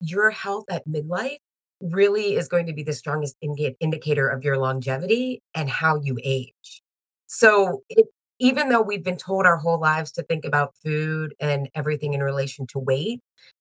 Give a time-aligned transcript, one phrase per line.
[0.00, 1.38] your health at midlife
[1.80, 6.82] really is going to be the strongest indicator of your longevity and how you age.
[7.26, 8.06] So, it,
[8.38, 12.22] even though we've been told our whole lives to think about food and everything in
[12.22, 13.20] relation to weight,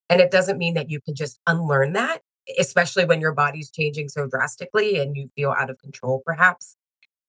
[0.10, 2.22] and it doesn't mean that you can just unlearn that,
[2.58, 6.78] especially when your body's changing so drastically and you feel out of control, perhaps.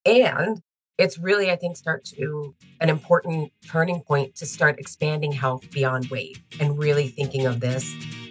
[0.05, 0.61] And
[0.97, 6.07] it's really, I think, start to an important turning point to start expanding health beyond
[6.07, 7.93] weight and really thinking of this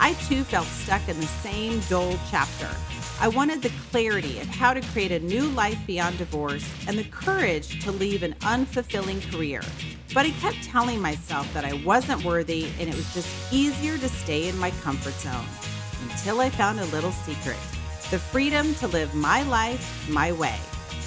[0.00, 2.68] I too felt stuck in the same dull chapter.
[3.20, 7.04] I wanted the clarity of how to create a new life beyond divorce and the
[7.04, 9.60] courage to leave an unfulfilling career.
[10.14, 14.08] But I kept telling myself that I wasn't worthy and it was just easier to
[14.08, 15.44] stay in my comfort zone
[16.08, 17.58] until I found a little secret
[18.10, 20.58] the freedom to live my life my way.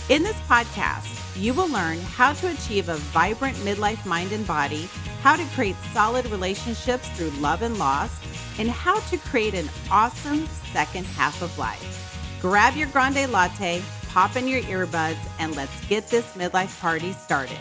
[0.09, 4.87] In this podcast, you will learn how to achieve a vibrant midlife mind and body,
[5.23, 8.19] how to create solid relationships through love and loss,
[8.59, 12.37] and how to create an awesome second half of life.
[12.41, 17.57] Grab your grande latte, pop in your earbuds, and let's get this midlife party started.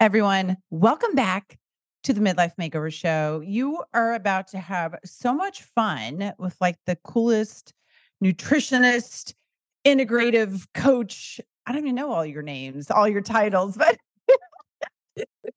[0.00, 1.60] Everyone, welcome back
[2.02, 3.40] to the Midlife Makeover Show.
[3.46, 7.72] You are about to have so much fun with like the coolest
[8.22, 9.32] nutritionist,
[9.86, 11.40] integrative coach.
[11.66, 13.96] I don't even know all your names, all your titles, but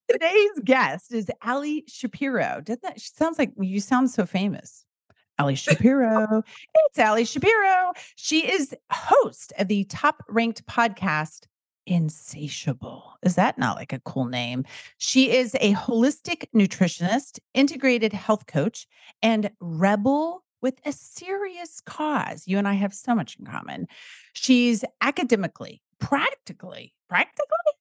[0.09, 2.61] today's guest is Ali Shapiro.
[2.63, 4.85] Doesn't that sounds like you sound so famous?
[5.39, 6.43] Ali Shapiro.
[6.75, 7.93] it's Ali Shapiro.
[8.15, 11.45] She is host of the top ranked podcast
[11.87, 13.13] Insatiable.
[13.23, 14.65] Is that not like a cool name?
[14.97, 18.85] She is a holistic nutritionist, integrated health coach,
[19.21, 22.43] and rebel with a serious cause.
[22.45, 23.87] You and I have so much in common.
[24.33, 27.76] She's academically, practically, practically,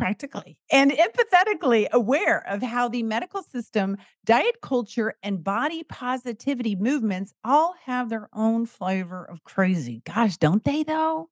[0.00, 7.34] practically, and empathetically aware of how the medical system, diet culture, and body positivity movements
[7.44, 10.02] all have their own flavor of crazy.
[10.04, 11.28] Gosh, don't they though?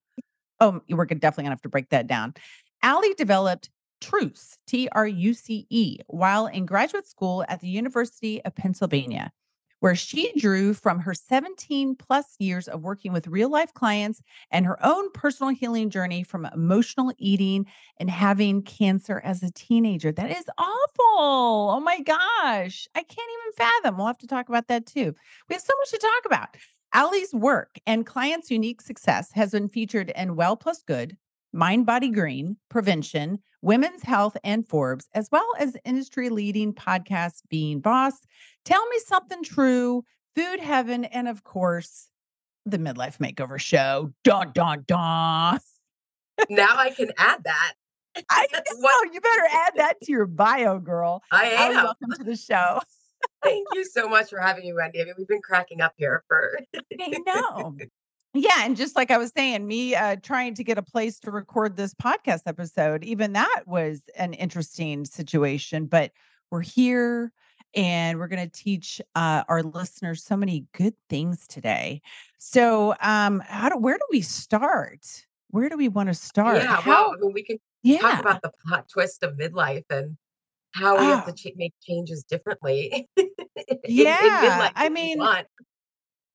[0.60, 2.34] Oh, we're definitely gonna have to break that down.
[2.82, 3.70] Ali developed
[4.00, 9.32] Truce, T R U C E, while in graduate school at the University of Pennsylvania,
[9.80, 14.66] where she drew from her 17 plus years of working with real life clients and
[14.66, 17.66] her own personal healing journey from emotional eating
[17.98, 20.12] and having cancer as a teenager.
[20.12, 21.70] That is awful.
[21.70, 22.86] Oh my gosh.
[22.94, 23.96] I can't even fathom.
[23.96, 25.14] We'll have to talk about that too.
[25.48, 26.48] We have so much to talk about.
[26.94, 31.16] Ali's work and clients' unique success has been featured in Well Plus Good,
[31.52, 37.80] Mind Body Green, Prevention, Women's Health, and Forbes, as well as industry leading podcasts Being
[37.80, 38.14] Boss,
[38.64, 40.04] Tell Me Something True,
[40.36, 42.08] Food Heaven, and of course,
[42.66, 44.12] the Midlife Makeover Show.
[44.24, 45.58] Dun, dun, dun.
[46.50, 47.72] now I can add that.
[48.30, 48.60] I know.
[48.78, 49.14] What?
[49.14, 51.22] You better add that to your bio, girl.
[51.30, 51.74] I am.
[51.74, 52.80] welcome to the show.
[53.42, 55.00] Thank you so much for having me, Wendy.
[55.00, 56.58] I mean, we've been cracking up here for.
[57.00, 57.76] I know.
[58.34, 61.30] Yeah, and just like I was saying, me uh, trying to get a place to
[61.30, 65.86] record this podcast episode, even that was an interesting situation.
[65.86, 66.12] But
[66.50, 67.32] we're here,
[67.74, 72.02] and we're going to teach uh, our listeners so many good things today.
[72.38, 75.06] So, um, how do where do we start?
[75.50, 76.58] Where do we want to start?
[76.58, 77.98] Yeah, how, well, we can yeah.
[77.98, 80.18] talk about the plot twist of midlife and
[80.72, 81.34] how we have to ah.
[81.34, 83.08] ch- make changes differently.
[83.88, 85.18] yeah, in I mean,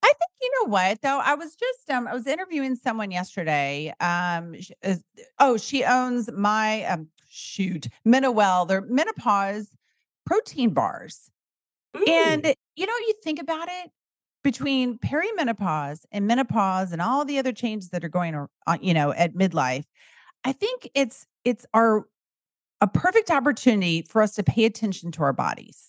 [0.03, 1.19] I think you know what though.
[1.19, 3.93] I was just um, I was interviewing someone yesterday.
[4.01, 4.95] Um, she, uh,
[5.39, 8.67] oh, she owns my um, shoot Menowell.
[8.67, 9.69] They're menopause
[10.25, 11.31] protein bars,
[11.95, 12.07] mm.
[12.07, 13.91] and you know, you think about it
[14.43, 19.13] between perimenopause and menopause and all the other changes that are going on, you know,
[19.13, 19.85] at midlife.
[20.43, 22.05] I think it's it's our
[22.81, 25.81] a perfect opportunity for us to pay attention to our bodies.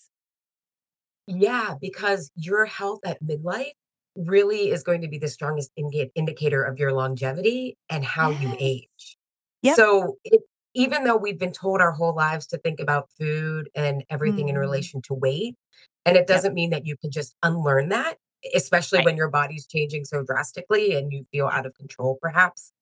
[1.27, 3.73] Yeah, because your health at midlife
[4.15, 8.41] really is going to be the strongest indicator of your longevity and how yes.
[8.41, 9.17] you age.
[9.61, 9.75] Yep.
[9.75, 10.41] So, it,
[10.73, 14.49] even though we've been told our whole lives to think about food and everything mm.
[14.49, 15.55] in relation to weight,
[16.05, 16.55] and it doesn't yep.
[16.55, 18.17] mean that you can just unlearn that,
[18.53, 19.05] especially right.
[19.05, 22.73] when your body's changing so drastically and you feel out of control, perhaps.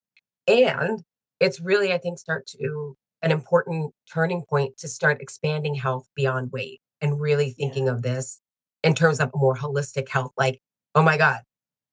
[0.48, 1.04] And
[1.40, 6.52] it's really, I think, start to an important turning point to start expanding health beyond
[6.52, 7.94] weight and really thinking yeah.
[7.94, 8.42] of this
[8.84, 10.32] in terms of more holistic health.
[10.36, 10.60] Like,
[10.96, 11.42] oh my God,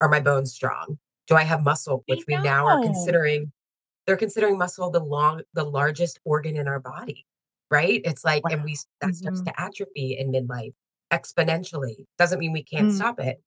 [0.01, 0.99] are my bones strong?
[1.27, 2.03] Do I have muscle?
[2.07, 3.53] Which we now are considering
[4.07, 7.27] they're considering muscle the long the largest organ in our body,
[7.71, 8.01] right?
[8.05, 9.45] It's like and we that starts Mhm.
[9.47, 10.75] to atrophy in midlife
[11.13, 12.07] exponentially.
[12.19, 12.95] Doesn't mean we can't Mm.
[12.95, 13.41] stop it,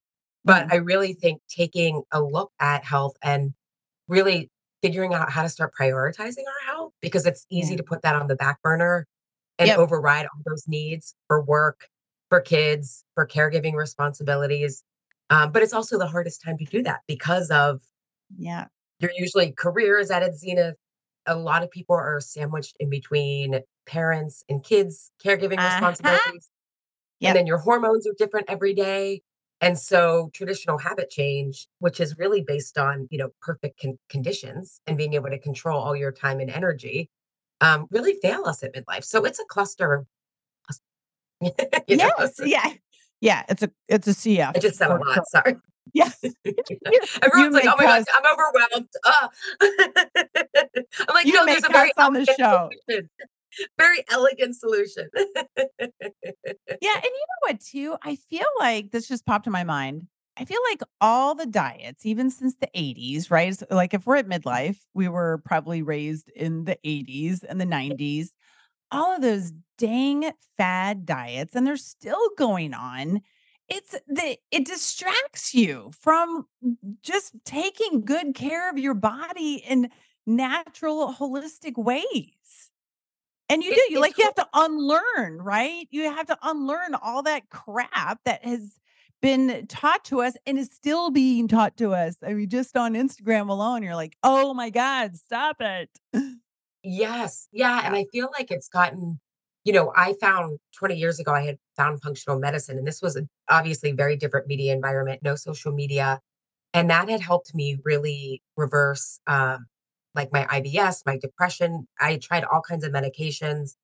[0.45, 0.73] but Mm.
[0.73, 3.53] I really think taking a look at health and
[4.07, 4.49] really
[4.81, 8.27] figuring out how to start prioritizing our health because it's easy to put that on
[8.27, 9.07] the back burner
[9.59, 9.79] and Yep.
[9.79, 11.89] override all those needs for work,
[12.29, 14.83] for kids, for caregiving responsibilities.
[15.33, 17.81] Um, but it's also the hardest time to do that because of
[18.37, 18.67] Yeah.
[18.99, 20.75] your usually career is at its zenith.
[21.25, 25.69] A lot of people are sandwiched in between parents and kids, caregiving Uh-huh.
[25.69, 26.49] responsibilities,
[27.21, 29.23] and then your hormones are different every day.
[29.59, 34.81] And so traditional habit change, which is really based on, you know, perfect con- conditions
[34.85, 37.09] and being able to control all your time and energy,
[37.61, 39.03] um, really fail us at midlife.
[39.05, 40.07] So it's a cluster of,
[41.87, 42.73] you know, Yes, yeah.
[43.23, 45.27] Yeah, it's a it's a CF I just said a lot.
[45.29, 45.55] Sorry.
[45.93, 46.09] Yeah.
[47.21, 48.87] Everyone's like, "Oh my god, I'm overwhelmed."
[51.07, 52.69] I'm like, you "No, there's a very on the elegant show.
[52.87, 53.09] solution.
[53.77, 57.97] Very elegant solution." Yeah, and you know what too?
[58.01, 60.07] I feel like this just popped in my mind.
[60.37, 63.55] I feel like all the diets, even since the 80s, right?
[63.69, 68.29] Like if we're at midlife, we were probably raised in the 80s and the 90s.
[68.91, 69.51] All of those
[69.83, 73.21] dang fad diets, and they're still going on.
[73.67, 76.45] It's the it distracts you from
[77.01, 79.89] just taking good care of your body in
[80.25, 82.69] natural, holistic ways.
[83.49, 85.85] And you do, you like, you have to unlearn, right?
[85.91, 88.79] You have to unlearn all that crap that has
[89.21, 92.15] been taught to us and is still being taught to us.
[92.25, 95.89] I mean, just on Instagram alone, you're like, "Oh my god, stop it."
[96.83, 97.47] Yes.
[97.51, 97.87] Yeah, Yeah.
[97.87, 99.19] and I feel like it's gotten
[99.65, 103.15] you know, I found 20 years ago, I had found functional medicine, and this was
[103.17, 106.19] a obviously very different media environment, no social media,
[106.73, 109.67] and that had helped me really reverse, um,
[110.15, 111.87] like, my IBS, my depression.
[111.99, 113.75] I tried all kinds of medications,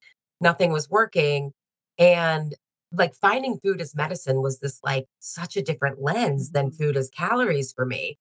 [0.42, 1.54] nothing was working,
[2.00, 2.56] and,
[2.94, 6.78] like, finding food as medicine was this, like, such a different lens than Mhm.
[6.78, 8.18] food as calories for me.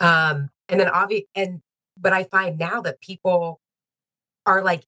[0.00, 1.60] Um, and then obvi and
[1.98, 3.60] but I find now that people
[4.46, 4.84] are, like,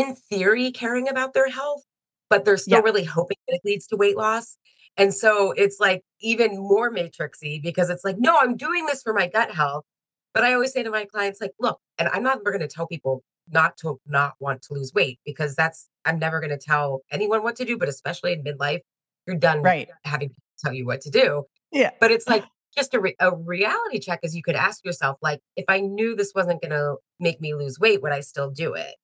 [0.00, 1.82] in theory, caring about their health,
[2.30, 2.82] but they're still Yeah.
[2.84, 4.56] really hoping that it leads to weight loss.
[4.96, 9.12] And so it's like even more matrixy because it's like, no, I'm doing this for
[9.12, 9.84] my gut health.
[10.32, 12.68] But I always say to my clients, like, look, and I'm not ever going to
[12.68, 16.58] tell people not to not want to lose weight because that's I'm never going to
[16.58, 18.80] tell anyone what to do, but especially in midlife,
[19.26, 19.88] you're done Right.
[20.04, 21.44] having people tell you what to do.
[21.72, 21.90] Yeah.
[22.00, 22.44] But it's like
[22.76, 26.14] just a, re- a reality check is you could ask yourself, like, if I knew
[26.16, 28.94] this wasn't going to make me lose weight, would I still do it?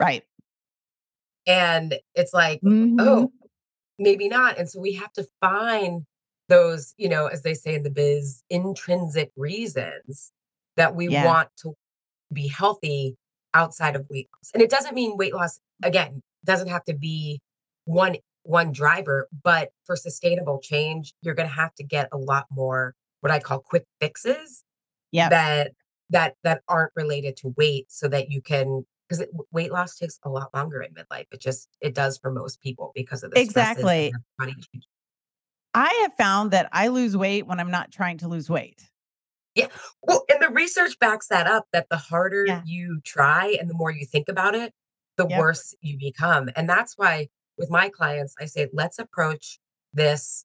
[0.00, 0.24] Right.
[1.46, 2.98] And it's like, Mhm.
[2.98, 3.32] "Oh,
[3.98, 6.04] maybe not." And so we have to find
[6.48, 10.32] those, you know, as they say in the biz, intrinsic reasons
[10.76, 11.24] that we Yeah.
[11.24, 11.74] want to
[12.32, 13.16] be healthy
[13.54, 14.50] outside of weight loss.
[14.54, 17.40] And it doesn't mean weight loss, again, doesn't have to be
[17.86, 22.94] one one driver, but for sustainable change, you're gonna have to get a lot more
[23.22, 24.64] what I call quick fixes
[25.12, 25.30] Yep.
[25.30, 25.72] that
[26.10, 29.22] that that aren't related to weight so that you can 'cause
[29.52, 31.26] weight loss takes a lot longer in midlife.
[31.32, 34.12] It just it does for most people because of the Exactly.
[34.12, 34.54] the body.
[35.74, 38.90] I have found that I lose weight when I'm not trying to lose weight.
[39.56, 39.68] Yeah.
[40.02, 42.64] Well, and the research backs that up that the harder Yeah.
[42.64, 44.74] you try and the more you think about it,
[45.16, 45.46] the Yep.
[45.46, 46.48] worse you become.
[46.56, 49.58] And that's why with my clients, I say, let's approach
[49.92, 50.44] this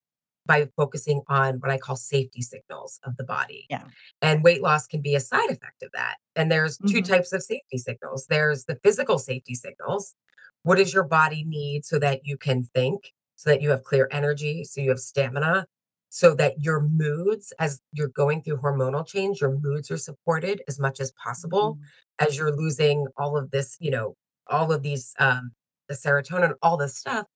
[0.50, 3.68] by focusing on what I call safety signals of the body.
[3.70, 3.84] Yeah.
[4.24, 6.15] And weight loss can be a side effect of that.
[6.36, 7.08] And there's two Mhm.
[7.08, 8.25] types of safety signals.
[8.27, 10.15] There's the physical safety signals.
[10.63, 14.10] What does your body need so that you can think, so that you have clear
[14.12, 15.68] energy, so you have stamina,
[16.10, 20.79] so that your moods, as you're going through hormonal change, your moods are supported as
[20.79, 22.27] much as possible Mhm.
[22.27, 25.51] as you're losing all of this, you know, all of these, um,
[25.88, 27.27] the serotonin, all this stuff.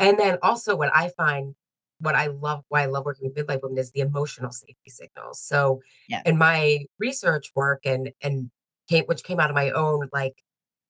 [0.00, 1.54] And then also what I find,
[2.00, 5.40] what I love, why I love working with midlife women is the emotional safety signals.
[5.40, 6.22] So Yes.
[6.24, 8.50] in my research work and and
[8.88, 10.42] came, which came out of my own, like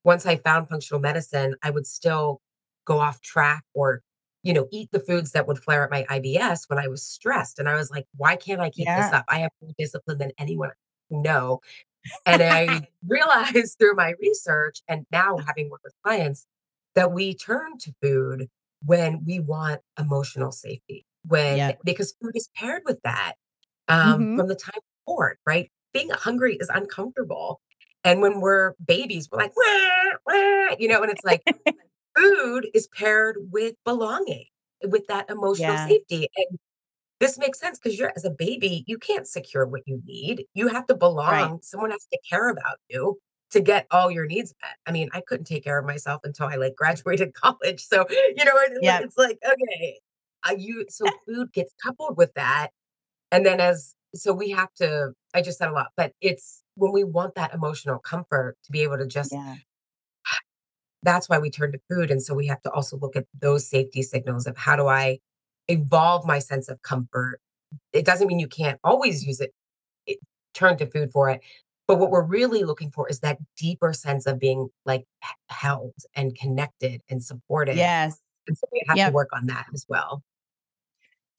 [0.05, 2.41] once I found functional medicine, I would still
[2.85, 4.03] go off track or,
[4.43, 7.59] you know, eat the foods that would flare up my IBS when I was stressed.
[7.59, 9.25] And I was like, why can't I keep this up?
[9.29, 10.71] I have more discipline than anyone
[11.11, 11.61] know.
[12.25, 16.47] And I realized through my research and now having worked with clients
[16.95, 18.49] that we turn to food
[18.85, 21.05] when we want emotional safety.
[21.27, 21.73] When Yeah.
[21.85, 23.35] because food is paired with that
[23.89, 24.37] um, Mhm.
[24.37, 25.71] from the time forward, right?
[25.95, 27.61] Being hungry is uncomfortable.
[28.05, 31.43] And when we're babies, we're like, wah, wah, you know, and it's like
[32.17, 34.47] food is paired with belonging,
[34.85, 35.79] with that emotional Yeah.
[35.79, 36.29] safety.
[36.37, 36.59] And
[37.21, 40.47] this makes sense because you're as a baby, you can't secure what you need.
[40.55, 40.95] You have to
[41.27, 41.53] Right.
[41.53, 43.19] belong, someone has to care about you
[43.51, 44.77] to get all your needs met.
[44.87, 48.45] I mean, I couldn't take care of myself until I, like, graduated college, so, you
[48.45, 49.03] know, it Yep.
[49.05, 50.01] it's like, okay,
[50.49, 52.69] uh, you so food gets coupled with that,
[53.33, 56.93] and then as so we have to I just said a lot, but it's when
[56.93, 59.55] we want that emotional comfort to be able to just Yeah.
[61.03, 63.69] that's why we turn to food, and so we have to also look at those
[63.69, 65.19] safety signals of how do I
[65.69, 67.41] evolve my sense of comfort?
[67.93, 69.53] It doesn't mean you can't always use it
[70.07, 70.19] it
[70.55, 71.41] turn to food for it,
[71.89, 75.07] but what we're really looking for is that deeper sense of being, like,
[75.51, 78.21] held and connected and supported, Yes.
[78.49, 80.23] and so we have to work on that as well.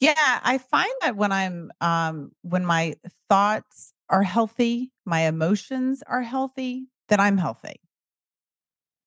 [0.01, 2.95] Yeah, I find that when I'm, um when my
[3.29, 7.79] thoughts are healthy, my emotions are healthy, then I'm healthy.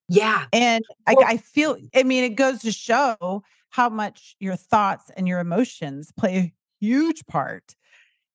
[0.09, 0.45] Yeah.
[0.51, 5.27] And, Well I feel I mean, it goes to show how much your thoughts and
[5.27, 7.75] your emotions play a huge part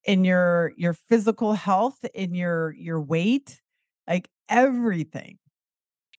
[0.08, 3.62] in your your physical health, in your your weight,
[4.08, 5.38] like, everything.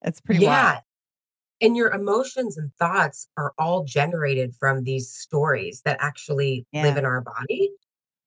[0.03, 0.71] It's pretty wild.
[0.71, 0.81] Yeah.
[1.61, 7.05] And your emotions and thoughts are all generated from these stories that actually live in
[7.05, 7.71] our body,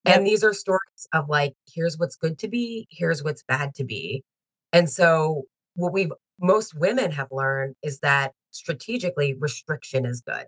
[0.06, 3.84] and these are stories of, like, here's what's good to be, here's what's bad to
[3.84, 4.24] be,
[4.72, 5.44] and so
[5.76, 10.46] what we've most women have learned is that strategically restriction is good.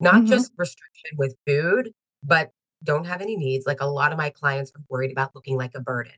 [0.00, 0.28] Not Mhm.
[0.28, 1.92] just restriction with food,
[2.24, 2.50] but
[2.84, 5.72] don't have any needs, like, a lot of my clients are worried about looking like
[5.74, 6.12] a burden.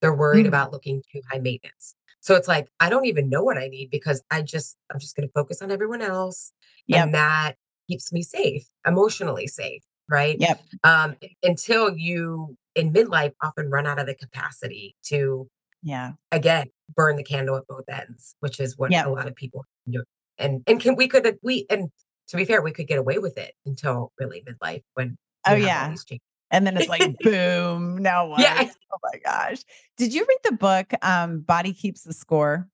[0.00, 0.48] They're worried Mhm.
[0.48, 1.94] about looking too high maintenance.
[2.20, 5.16] So it's like, I don't even know what I need because I just I'm just
[5.16, 6.52] gonna focus on everyone else,
[6.86, 7.04] Yep.
[7.04, 7.54] and that
[7.88, 10.38] keeps me safe, emotionally safe, right?
[10.40, 10.60] Yep.
[10.84, 15.48] Um, until you, in midlife, often run out of the capacity to,
[15.82, 16.12] Yeah.
[16.32, 20.04] again, burn the candle at both ends, which is what a lot of people do.
[20.38, 21.90] And and can we could have we and
[22.28, 25.62] to be fair, we could get away with it until really midlife when Oh, you
[25.62, 26.18] have all yeah.
[26.50, 28.40] And then it's like, "Boom, now what?
[28.40, 28.70] Yeah.
[28.94, 29.62] Oh my gosh.
[29.96, 32.68] Did you read the book, um, Body Keeps the Score?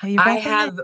[0.00, 0.80] Have you I have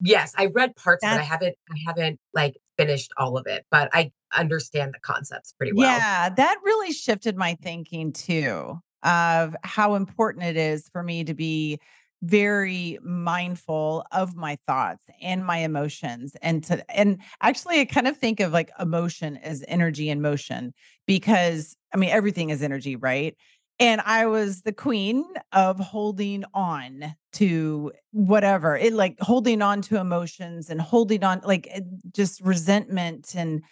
[0.00, 3.64] yes, I read parts of it, I haven't I haven't, like, finished all of it,
[3.70, 5.96] but I understand the concepts pretty well.
[5.96, 11.34] Yeah, that really shifted my thinking too, of how important it is for me to
[11.34, 11.78] be
[12.22, 18.16] very mindful of my thoughts and my emotions, and to and actually, I kind of
[18.16, 20.72] think of, like, emotion as energy in motion
[21.06, 23.36] because, I mean, everything is energy, right?
[23.80, 29.98] And I was the queen of holding on to whatever, it like, holding on to
[29.98, 31.80] emotions and holding on like, eh,
[32.14, 33.62] just resentment and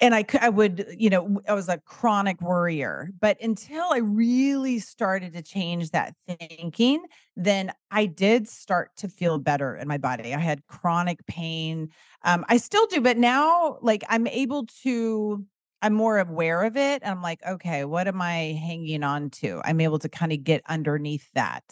[0.00, 4.78] and I I would, you know, I was a chronic worrier, but until I really
[4.78, 7.04] started to change that thinking,
[7.36, 10.34] then I did start to feel better in my body.
[10.34, 11.90] I had chronic pain,
[12.24, 15.44] um, I still do, but now, like, I'm able to
[15.82, 19.80] I'm more aware of it, I'm like, "Okay, what am I hanging on to?" I'm
[19.80, 21.64] able to kinda get underneath that.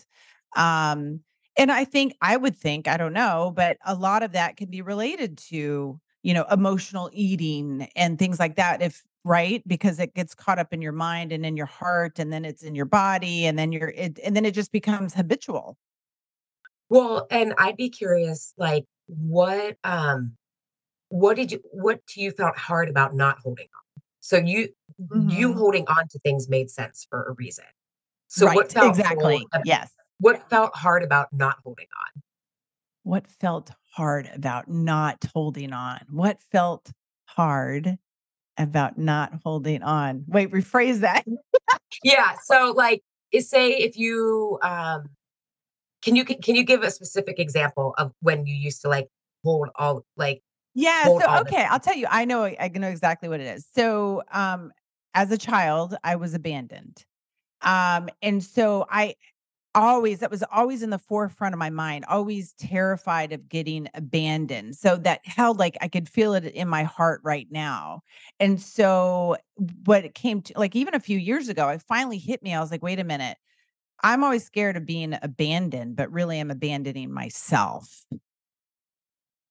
[0.56, 1.20] Um,
[1.58, 4.70] and I think I would think, I don't know, but a lot of that can
[4.70, 9.62] be related to, you know, emotional eating and things like that if right?
[9.66, 12.64] Because it gets caught up in your mind and in your heart, and then it's
[12.64, 15.78] in your body, and then you're it and then it just becomes habitual.
[16.88, 20.36] Well, and I'd be curious, like, what, um
[21.10, 24.02] what did you what to you felt hard about not holding on?
[24.18, 25.56] So you you Mhm.
[25.56, 27.66] holding on to things made sense for a reason.
[28.26, 29.92] So what felt exactly, ab yes.
[30.18, 32.22] what felt hard about not holding on?
[33.04, 36.00] What felt hard about not holding on?
[36.10, 36.90] What felt
[37.24, 37.96] hard
[38.58, 40.24] about not holding on?
[40.28, 41.24] Wait, rephrase that.
[42.02, 43.02] Yeah, so, like,
[43.38, 45.08] say if you, um
[46.02, 49.08] can you can you give a specific example of when you used to, like,
[49.44, 50.42] hold all like,
[50.74, 53.46] Yeah, hold so this okay, I'll tell you, I know I know exactly what it
[53.46, 53.66] is.
[53.74, 54.72] So, um,
[55.14, 57.04] as a child, I was abandoned.
[57.62, 59.14] Um, and so I
[59.76, 64.76] always that was always in the forefront of my mind, always terrified of getting abandoned.
[64.76, 68.02] So that held like, I could feel it in my heart right now.
[68.40, 69.36] And so
[69.84, 72.60] what it came to like, even a few years ago, it finally hit me, I
[72.60, 73.38] was like, "Wait a minute.
[74.04, 78.04] I'm always scared of being abandoned, but really I'm abandoning myself."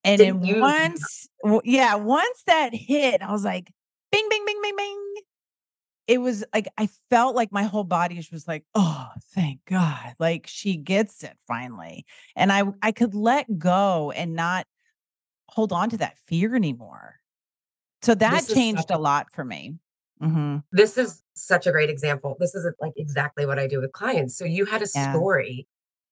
[0.04, 1.28] And then once
[1.64, 3.72] yeah, once that hit, I was like,
[4.12, 5.16] "Bing, bing, bing, bing, bing."
[6.08, 10.46] It was like, I felt like my whole body was like, "Oh, thank God, like,
[10.48, 14.68] she gets it finally." And I I could let go and not
[15.50, 17.18] hold on to that fear anymore.
[18.04, 19.76] So that is changed a a lot for me.
[20.22, 20.64] Mhm.
[20.72, 22.36] this is such a great example.
[22.40, 24.38] This isn't, like, exactly what I do with clients.
[24.38, 25.26] So you had a Yeah.
[25.28, 25.68] story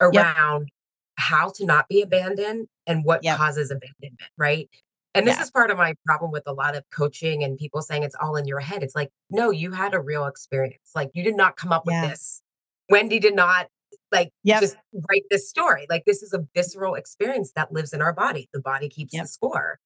[0.09, 0.31] Yep.
[0.31, 0.69] around
[1.17, 3.43] how to not be abandoned and what Yep.
[3.43, 4.69] causes abandonment, right?
[5.15, 5.43] And this Yeah.
[5.43, 8.35] is part of my problem with a lot of coaching and people saying it's all
[8.35, 8.81] in your head.
[8.83, 10.91] It's like, no, you had a real experience.
[10.95, 12.41] Like you did not come up with this.
[12.89, 13.67] Wendy did not
[14.11, 14.61] like Yep.
[14.61, 14.75] just
[15.09, 15.85] write this story.
[15.89, 18.49] Like this is a visceral experience that lives in our body.
[18.53, 19.79] The body keeps the score.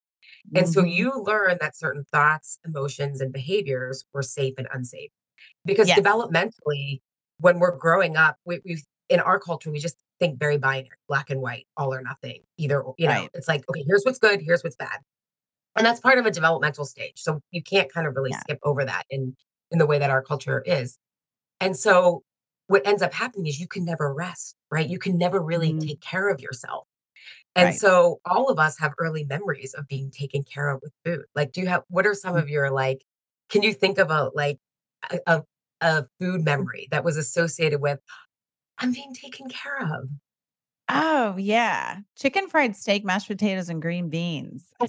[0.55, 0.93] And so Mhm.
[0.93, 5.11] you learn that certain thoughts, emotions, and behaviors were safe and unsafe.
[5.65, 5.99] Because Yes.
[5.99, 7.01] developmentally,
[7.39, 11.29] when we're growing up, we, we in our culture, we just think very binary, black
[11.29, 12.41] and white, all or nothing.
[12.57, 13.29] Either, you know, Right.
[13.33, 14.99] it's like, okay, here's what's good, here's what's bad.
[15.77, 17.13] And that's part of a developmental stage.
[17.21, 18.43] So you can't kind of really Yeah.
[18.43, 19.35] skip over that in
[19.71, 20.97] in the way that our culture is.
[21.61, 22.23] And so
[22.67, 24.87] what ends up happening is you can never rest, right?
[24.89, 25.81] You can never really Mhm.
[25.81, 26.87] take care of yourself.
[27.55, 27.75] And Right.
[27.75, 31.25] so all of us have early memories of being taken care of with food.
[31.35, 32.41] Like, do you have what are some Mm.
[32.41, 33.03] of your like
[33.49, 34.59] can you think of a like
[35.11, 35.43] a a,
[35.81, 36.45] a food Mm.
[36.45, 37.99] memory that was associated with
[38.79, 40.09] I'm being taken care of?
[40.89, 41.97] Oh, yeah.
[42.15, 44.67] Chicken fried steak, mashed potatoes, and green beans.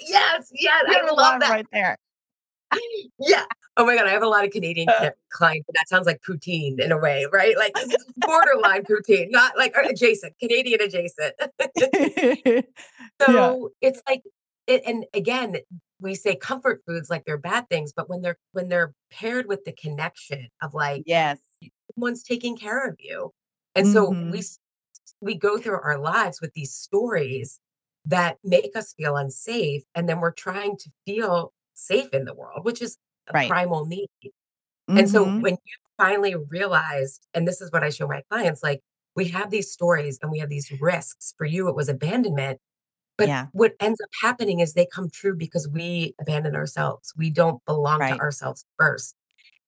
[0.00, 1.50] Yes, yes, I love that.
[1.50, 1.96] right there.
[3.18, 3.44] Yeah.
[3.78, 5.10] Oh my god, I have a lot of Canadian Uh.
[5.30, 7.56] clients, that sounds like poutine in a way, right?
[7.56, 7.74] Like
[8.18, 11.34] borderline poutine, not like adjacent, Canadian adjacent.
[11.76, 12.60] Yeah.
[13.22, 14.22] So it's like
[14.66, 15.56] it, and again,
[16.00, 19.64] we say comfort foods like they're bad things, but when they're when they're paired with
[19.64, 21.38] the connection of like Yes.
[21.94, 23.32] someone's taking care of you,
[23.74, 24.38] and so we Mhm.
[24.38, 24.58] s-
[25.20, 27.60] we go through our lives with these stories
[28.06, 32.64] that make us feel unsafe, and then we're trying to feel safe in the world,
[32.64, 33.46] which is a Right.
[33.46, 34.08] primal need.
[34.96, 35.40] And so Mhm.
[35.40, 38.82] when you finally realized, and this is what I show my clients, like
[39.16, 41.34] we have these stories and we have these risks.
[41.38, 42.60] For you, it was abandonment.
[43.18, 43.48] But Yeah.
[43.52, 47.12] what ends up happening is they come true because we abandon ourselves.
[47.16, 49.14] We don't belong to ourselves first.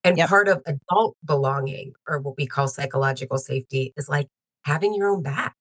[0.05, 0.31] And Yep.
[0.31, 4.28] part of adult belonging, or what we call psychological safety, is like
[4.65, 5.55] having your own back,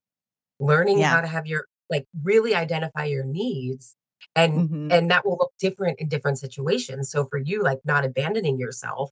[0.60, 1.16] learning Yeah.
[1.16, 3.96] how to have your like really identify your needs.
[4.36, 4.92] And Mhm.
[4.92, 7.12] and that will look different in different situations.
[7.12, 9.12] So for you, like not abandoning yourself,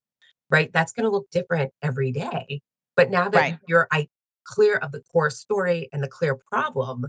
[0.50, 0.72] right?
[0.74, 2.62] That's gonna look different every day.
[2.96, 3.60] But now that Right.
[3.68, 4.08] you're I
[4.46, 7.06] clear of the core story and the clear problem,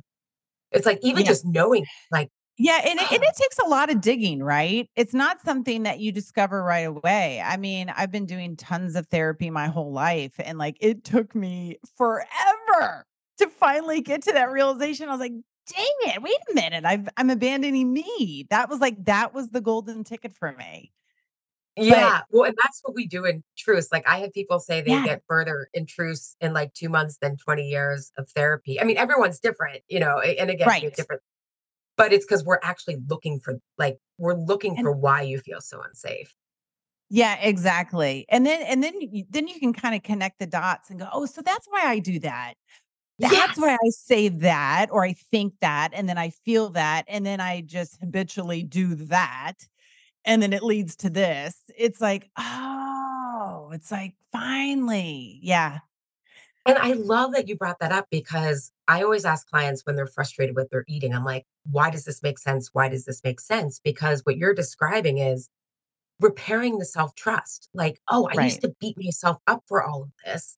[0.73, 1.31] it's like even Yeah.
[1.33, 4.89] just knowing like Yeah, and it and it takes a lot of digging, right?
[4.97, 7.41] It's not something that you discover right away.
[7.45, 11.35] I mean, I've been doing tons of therapy my whole life, and, like, it took
[11.35, 13.05] me forever
[13.39, 15.09] to finally get to that realization.
[15.09, 15.33] I was like,
[15.67, 19.61] "Dang it, wait a minute, I've I'm abandoning me." That was, like that was the
[19.61, 20.93] golden ticket for me.
[21.89, 23.93] But Yeah, well, and that's what we do in Truce.
[23.93, 25.03] Like, I have people say they Yeah.
[25.03, 28.81] get further in Truce in, like, 2 months than 20 years of therapy.
[28.81, 30.97] I mean, everyone's different, you know, and again, Right.
[30.97, 31.21] different
[31.97, 35.61] but it's because we're actually looking for like, we're looking And for why you feel
[35.61, 36.35] so unsafe.
[37.11, 38.27] Yeah, exactly.
[38.29, 38.95] And then and then
[39.31, 42.19] then you can kinda connect the dots and go, "Oh, so that's why I do
[42.21, 42.55] that.
[43.19, 43.59] That's Yes!
[43.59, 47.41] why I say that, or I think that, and then I feel that, and then
[47.41, 49.55] I just habitually do that,
[50.25, 55.81] and then it leads to this." It's like, "Oh," it's like, "Finally." Yeah.
[56.67, 60.07] And I love that you brought that up because I always ask clients when they're
[60.07, 62.71] frustrated with their eating, I'm like, "Why does this make sense?
[62.73, 65.49] Why does this make sense?" Because what you're describing is
[66.21, 67.69] repairing the self-trust.
[67.75, 70.57] Like, "Oh, I used to beat myself up for all of this,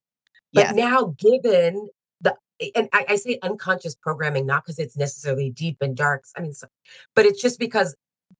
[0.54, 0.74] but Yes.
[0.76, 1.88] now given
[2.20, 2.36] the"
[2.74, 6.54] and I I say unconscious programming, not because it's necessarily deep and dark, I mean,
[6.54, 6.68] so
[7.14, 7.94] but it's just because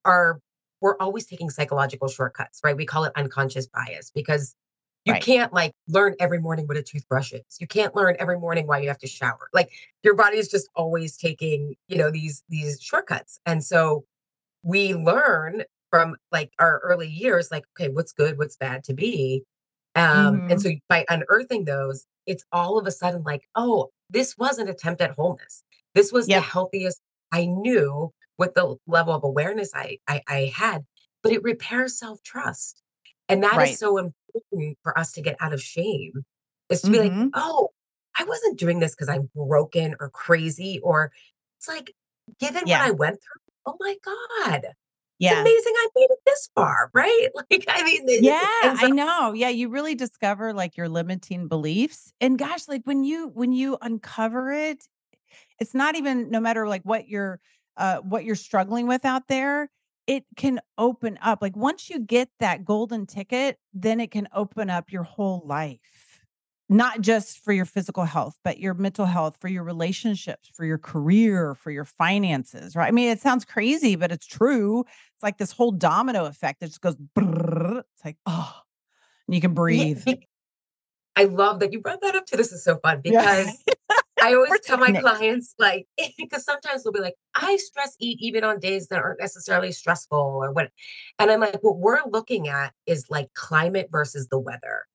[0.04, 0.40] our
[0.80, 2.76] we're always taking psychological shortcuts, right?
[2.76, 4.54] We call it unconscious bias because
[5.08, 5.28] you Right.
[5.28, 7.42] can't, like, learn every morning what a toothbrush is.
[7.60, 9.48] You can't learn every morning why you have to shower.
[9.54, 9.70] Like,
[10.04, 14.04] your body is just always taking, you know, these these shortcuts, and so
[14.64, 19.44] we learn from, like, our early years, like, "Okay, what's good, what's bad to be?"
[19.96, 20.62] Um, and Mhm.
[20.62, 25.00] so by unearthing those, it's all of a sudden like, "Oh, this was an attempt
[25.02, 25.64] at wholeness.
[25.94, 27.00] This was the healthiest
[27.32, 30.84] I knew with the level of awareness I I I had,"
[31.22, 32.82] but it repairs self-trust,
[33.28, 33.78] and that is Right.
[33.78, 33.98] so
[34.82, 36.24] for us to get out of shame,
[36.70, 37.30] is to be like, Mhm.
[37.34, 37.70] "Oh,
[38.18, 41.12] I wasn't doing this because I'm broken or crazy," or
[41.58, 41.92] it's like,
[42.40, 44.66] given what I went through, oh my god.
[45.20, 47.28] It's amazing I made it this far, right?
[47.50, 49.32] Like, I mean, Yeah, so I know.
[49.32, 53.78] Yeah, you really discover, like, your limiting beliefs, and gosh, like, when you when you
[53.82, 54.88] uncover it,
[55.60, 57.40] it's not even no matter, like, what you're,
[57.78, 59.70] uh, what you're struggling with out there,
[60.08, 61.40] it can open up.
[61.42, 66.24] Like, once you get that golden ticket, then it can open up your whole life.
[66.70, 70.78] Not just for your physical health, but your mental health, for your relationships, for your
[70.78, 72.88] career, for your finances, right?
[72.88, 74.80] I mean, it sounds crazy, but it's true.
[75.14, 77.80] It's like this whole domino effect that just goes brrr.
[77.80, 78.54] It's like, oh,
[79.26, 80.06] and you can breathe.
[81.16, 83.50] I love that you brought that up too, this is so fun Yeah.
[84.22, 85.00] I always We're tell my it.
[85.00, 85.86] clients, like,
[86.18, 90.18] because sometimes they'll be like, I stress eat even on days that aren't necessarily stressful
[90.18, 90.70] or what.
[91.18, 94.86] And I'm like, what we're looking at is like climate versus the weather.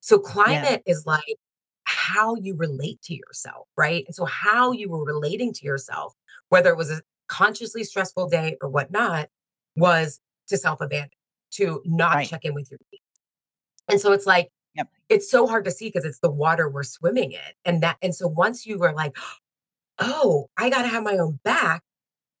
[0.00, 0.32] So Yeah.
[0.32, 1.36] climate is like
[1.84, 4.04] how you relate to yourself, right?
[4.06, 6.14] And so how you were relating to yourself,
[6.48, 9.28] whether it was a consciously stressful day or whatnot,
[9.76, 11.10] was to self-abandon,
[11.52, 12.28] to not Right.
[12.28, 13.04] check in with your needs.
[13.88, 14.50] And so it's like.
[15.12, 17.52] It's so hard to see because it's the water we're swimming in.
[17.64, 19.16] And that, and so once you were like,
[19.98, 21.82] oh, I gotta have my own back,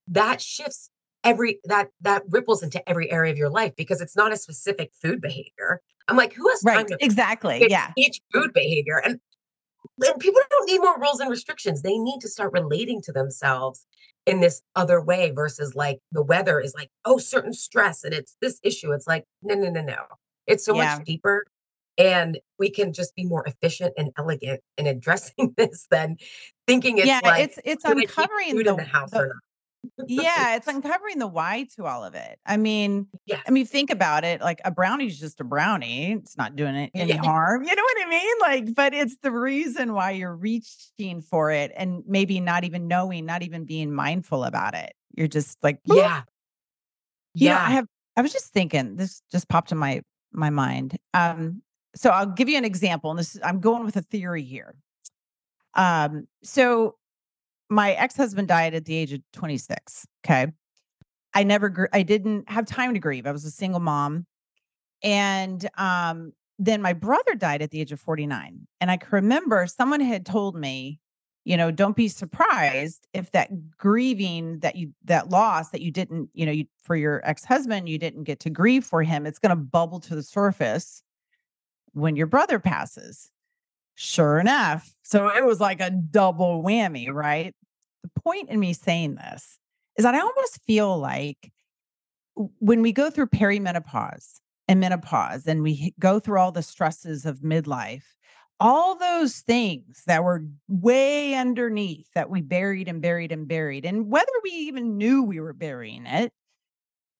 [0.08, 0.90] that shifts
[1.22, 4.90] every that that ripples into every area of your life because it's not a specific
[5.00, 5.80] food behavior.
[6.08, 6.78] I'm like, who has Right.
[6.78, 7.66] time to Exactly.
[7.68, 7.92] Yeah.
[7.96, 9.00] each food behavior?
[9.04, 9.20] And
[10.04, 11.82] and people don't need more rules and restrictions.
[11.82, 13.86] They need to start relating to themselves
[14.26, 18.36] in this other way versus like the weather is like, oh, certain stress and it's
[18.40, 18.92] this issue.
[18.92, 20.02] It's like, no, no, no, no.
[20.46, 21.44] It's so much deeper.
[21.98, 26.16] And we can just be more efficient and elegant in addressing this than
[26.66, 27.18] thinking Yeah.
[27.18, 29.36] it's like, It's it's do I keep uncovering the the house the or not?
[30.06, 32.38] yeah, it's uncovering the why to all of it.
[32.46, 33.08] I mean.
[33.46, 34.40] I mean, think about it.
[34.40, 36.12] Like a brownie's just a brownie.
[36.12, 37.16] It's not doing it any Yeah.
[37.24, 37.64] harm.
[37.64, 38.34] You know what I mean?
[38.40, 43.26] Like, but it's the reason why you're reaching for it and maybe not even knowing,
[43.26, 44.92] not even being mindful about it.
[45.16, 45.96] You're just like, boop.
[45.96, 46.22] Yeah.
[47.34, 50.02] You know, I have I was just thinking, this just popped in my
[50.32, 50.96] my mind.
[51.12, 51.62] Um,
[51.94, 54.74] so I'll give you an example, and this is I'm going with a theory here.
[55.74, 56.96] Um, so
[57.68, 60.06] my ex-husband died at the age of 26.
[60.24, 60.52] Okay.
[61.34, 63.26] I never gr- I didn't have time to grieve.
[63.26, 64.26] I was a single mom.
[65.02, 68.66] And um, then my brother died at the age of 49.
[68.80, 71.00] And I can remember someone had told me,
[71.44, 76.28] you know, don't be surprised if that grieving that you that loss that you didn't,
[76.34, 79.50] you know, you for your ex-husband, you didn't get to grieve for him, it's going
[79.50, 81.02] to bubble to the surface
[81.92, 83.30] when your brother passes.
[83.94, 84.94] Sure enough.
[85.02, 87.54] So it was like a double whammy, right?
[88.02, 89.58] The point in me saying this
[89.96, 91.52] is that I almost feel like
[92.34, 97.40] when we go through perimenopause and menopause and we go through all the stresses of
[97.40, 98.04] midlife,
[98.58, 104.08] all those things that were way underneath that we buried and buried and buried, and
[104.08, 106.32] whether we even knew we were burying it,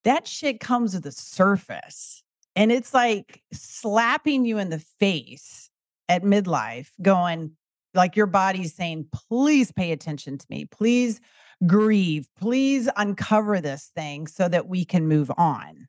[0.04, 2.22] that shit comes to the surface.
[2.54, 5.70] And it's like slapping you in the face
[6.08, 7.52] at midlife, going
[7.94, 10.64] like your body's saying, please pay attention to me.
[10.66, 11.20] Please
[11.66, 12.26] grieve.
[12.38, 15.88] Please uncover this thing so that we can move on.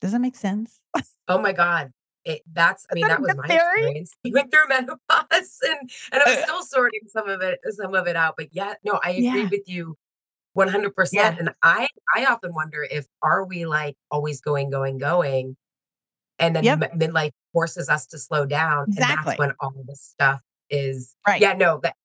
[0.00, 0.80] Does that make sense?
[1.28, 1.90] Oh my God.
[2.24, 3.60] It, that's, I mean, that that was my theory?
[3.76, 4.12] experience.
[4.24, 8.16] You went through menopause and, and I'm still sorting some of it, some of it
[8.16, 8.34] out.
[8.36, 9.48] But yeah, no, I agree Yeah.
[9.50, 9.96] with you
[10.56, 10.92] 100%.
[11.12, 11.36] Yeah.
[11.38, 15.56] And I, I often wonder if, are we like always going, going, going?
[16.38, 16.92] And then Yep.
[16.94, 18.86] midlife forces us to slow down.
[18.88, 21.40] And that's when all this stuff is, Right.
[21.40, 21.96] yeah, no, that,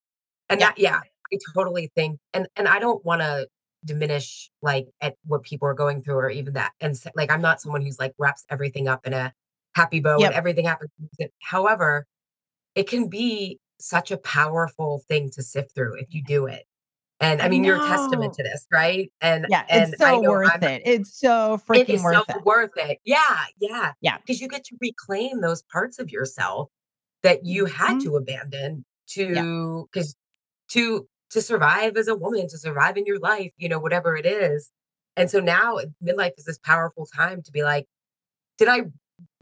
[0.48, 0.68] and Yeah.
[0.68, 1.00] that, yeah,
[1.32, 3.46] I totally think, and, and I don't want to
[3.84, 6.72] diminish like at what people are going through or even that.
[6.80, 9.32] And like, I'm not someone who's like wraps everything up in a
[9.74, 10.90] happy bow and everything happens.
[11.40, 12.06] However,
[12.74, 16.64] it can be such a powerful thing to sift through if you do it.
[17.22, 19.10] And I I mean, you're a testament to this, right?
[19.20, 19.64] And Yeah.
[19.70, 20.82] and It's I so know worth I'm it.
[20.84, 22.44] It's so it freaking is so worth it.
[22.44, 22.98] worth it.
[23.04, 23.18] Yeah,
[23.60, 23.92] yeah.
[24.00, 24.18] Yeah.
[24.18, 26.68] Because you get to reclaim those parts of yourself
[27.22, 28.02] that you had Mhm.
[28.02, 30.16] to abandon to because
[30.70, 34.26] to to survive as a woman, to survive in your life, you know, whatever it
[34.26, 34.70] is.
[35.16, 37.86] And so now midlife is this powerful time to be like,
[38.58, 38.80] did I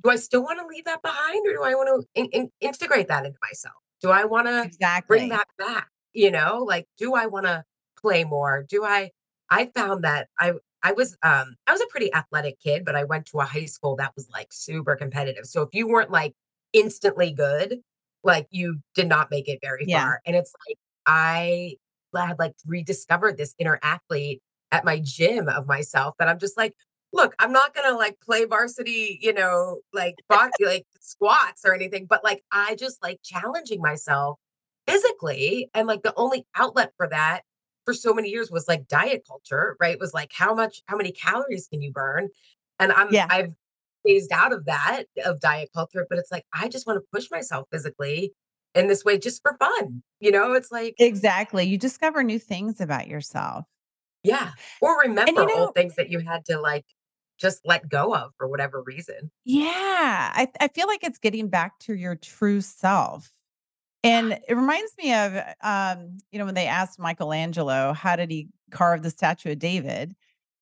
[0.02, 2.52] do I still want to leave that behind or do I want to in, in-
[2.60, 3.76] integrate that into myself?
[4.02, 4.70] Do I want to
[5.06, 5.88] bring that back?
[6.12, 7.64] You know, like do I want to
[8.00, 8.64] play more?
[8.68, 9.10] Do I
[9.50, 13.04] I found that I I was um I was a pretty athletic kid, but I
[13.04, 15.46] went to a high school that was like super competitive.
[15.46, 16.34] So if you weren't like
[16.72, 17.80] instantly good,
[18.24, 20.02] like you did not make it very Yeah.
[20.04, 20.20] far.
[20.26, 21.76] And it's like I
[22.16, 26.74] had like rediscovered this inner athlete at my gym of myself that I'm just like,
[27.12, 32.06] look, I'm not gonna like play varsity, you know, like body like squats or anything,
[32.06, 34.38] but like I just like challenging myself
[34.86, 35.70] physically.
[35.74, 37.42] And like the only outlet for that
[37.84, 39.98] for so many years was like diet culture, right?
[39.98, 42.28] Was like how much, how many calories can you burn?
[42.78, 43.26] And I'm Yeah.
[43.28, 43.54] I've
[44.06, 47.30] phased out of that of diet culture, but it's like I just want to push
[47.30, 48.32] myself physically
[48.74, 50.02] in this way just for fun.
[50.20, 51.64] You know, it's like, Exactly.
[51.64, 53.64] You discover new things about yourself.
[54.22, 54.52] yeah.
[54.80, 56.84] Or And you remember know, old things that you had to like
[57.38, 59.30] just let go of for whatever reason.
[59.44, 63.32] yeah, I, I feel like it's getting back to your true self.
[64.02, 68.48] And it reminds me of, um, you know, when they asked Michelangelo, how did he
[68.70, 70.14] carve the statue of David?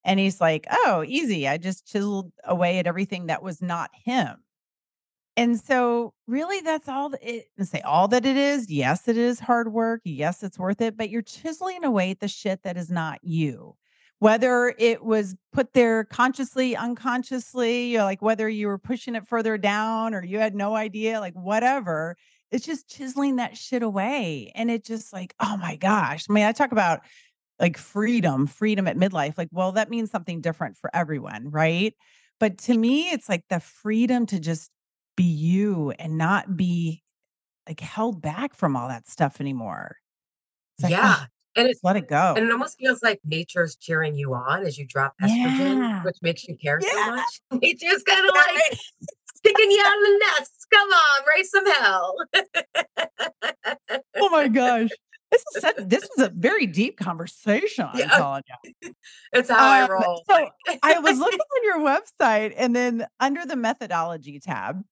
[0.05, 1.46] And he's like, oh, easy.
[1.46, 4.37] I just chiseled away at everything that was not him.
[5.37, 8.68] And so really that's all it and say all that it is.
[8.68, 10.01] Yes, it is hard work.
[10.05, 13.77] Yes, it's worth it, but you're chiseling away at the shit that is not you.
[14.18, 19.57] Whether it was put there consciously, unconsciously, or like whether you were pushing it further
[19.57, 22.16] down or you had no idea, like whatever,
[22.51, 24.53] it's just chiseling that shit away.
[24.55, 26.27] And it just like, oh my gosh.
[26.29, 27.01] I mean, I talk about
[27.61, 29.39] like freedom, freedom at midlife.
[29.39, 31.95] Like, well, that means something different for everyone, right?
[32.41, 34.71] But to me, it's like the freedom to just
[35.17, 37.03] be you and not be
[37.69, 39.97] like held back from all that stuff anymore.
[40.83, 42.35] Like, oh, Yeah, and it's, let it go.
[42.37, 46.03] and it almost feels like nature's cheering you on as you drop estrogen, Yeah.
[46.03, 47.05] which makes you care so Yeah.
[47.05, 47.41] much.
[47.53, 48.79] Nature's kinda like Right.
[49.38, 50.66] Sticking you out of the nest.
[50.72, 52.14] Come on, raise some hell.
[54.20, 54.90] Oh my gosh.
[55.31, 58.42] This is such, this is a very deep conversation, I'm Yeah, telling
[58.83, 58.92] you.
[59.33, 60.24] it's how I Um, roll.
[60.29, 60.48] so
[60.83, 64.83] I was looking on your website and then under the methodology tab,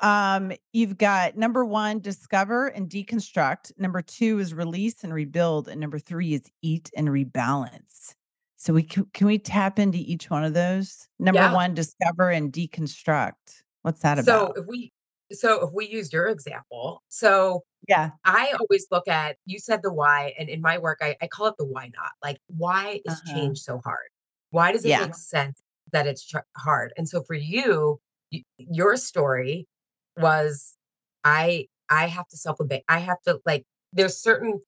[0.00, 3.72] um, you've got number one, discover and deconstruct.
[3.78, 5.68] Number two is release and rebuild.
[5.68, 8.14] And number three is eat and rebalance.
[8.56, 11.06] So we can, can we tap into each one of those?
[11.20, 11.54] Number Yeah.
[11.54, 13.62] one, discover and deconstruct.
[13.86, 14.56] What's that about?
[14.56, 14.92] So if we
[15.30, 18.10] so if we use your example, so Yeah.
[18.24, 21.46] I always look at you said the why, and in my work, I, I call
[21.46, 22.10] it the why not.
[22.20, 23.32] Like, why is Uh-huh.
[23.32, 24.08] change so hard?
[24.50, 25.06] Why does it Yeah.
[25.06, 26.92] make sense that it's tr- hard?
[26.96, 28.00] And so for you,
[28.32, 29.68] y- your story
[30.16, 30.74] was
[31.22, 32.84] I I have to self abandon.
[32.88, 33.64] I have to like.
[33.92, 34.60] There's certain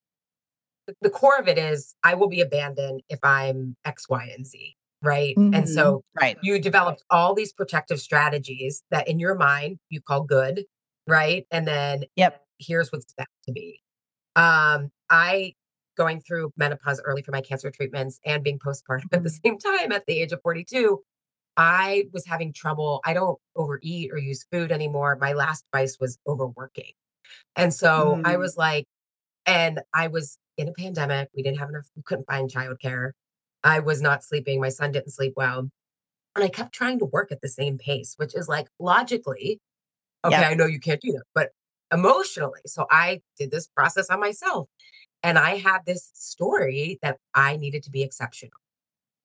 [0.87, 4.47] the the core of it is I will be abandoned if I'm X, Y, and
[4.47, 5.41] Z, right?
[5.53, 5.75] And Mhm.
[5.75, 6.39] so Right.
[6.43, 10.65] you developed all these protective strategies that in your mind you call good,
[11.07, 11.47] right?
[11.51, 12.45] And then Yep.
[12.59, 13.81] here's what's meant to be.
[14.37, 15.55] Um, I
[15.97, 19.41] going through menopause early for my cancer treatments and being postpartum at the Mhm.
[19.45, 21.03] same time at the age of 42,
[21.57, 23.01] I was having trouble.
[23.05, 25.17] I don't overeat or use food anymore.
[25.21, 26.93] My last vice was overworking.
[27.57, 28.39] And so I Mm.
[28.39, 28.87] was like,
[29.47, 31.29] and I was in a pandemic.
[31.37, 33.13] We didn't have enough, we couldn't find childcare.
[33.65, 34.61] I was not sleeping.
[34.61, 35.71] My son didn't sleep well.
[36.35, 39.61] And I kept trying to work at the same pace, which is like logically,
[40.25, 40.51] okay, Yep.
[40.51, 41.51] I know you can't do that, but
[41.93, 42.61] emotionally.
[42.67, 44.69] So I did this process on myself.
[45.23, 48.53] And I had this story that I needed to be exceptional.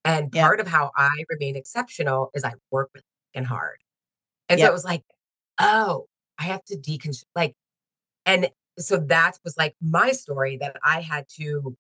[0.06, 0.44] And Yep.
[0.44, 3.04] part of how I remain exceptional is I work really
[3.36, 3.78] and hard.
[4.50, 5.04] And so it was like,
[5.60, 7.56] oh, I have to deconstruct like,
[8.26, 11.76] and so that was like my story that I had to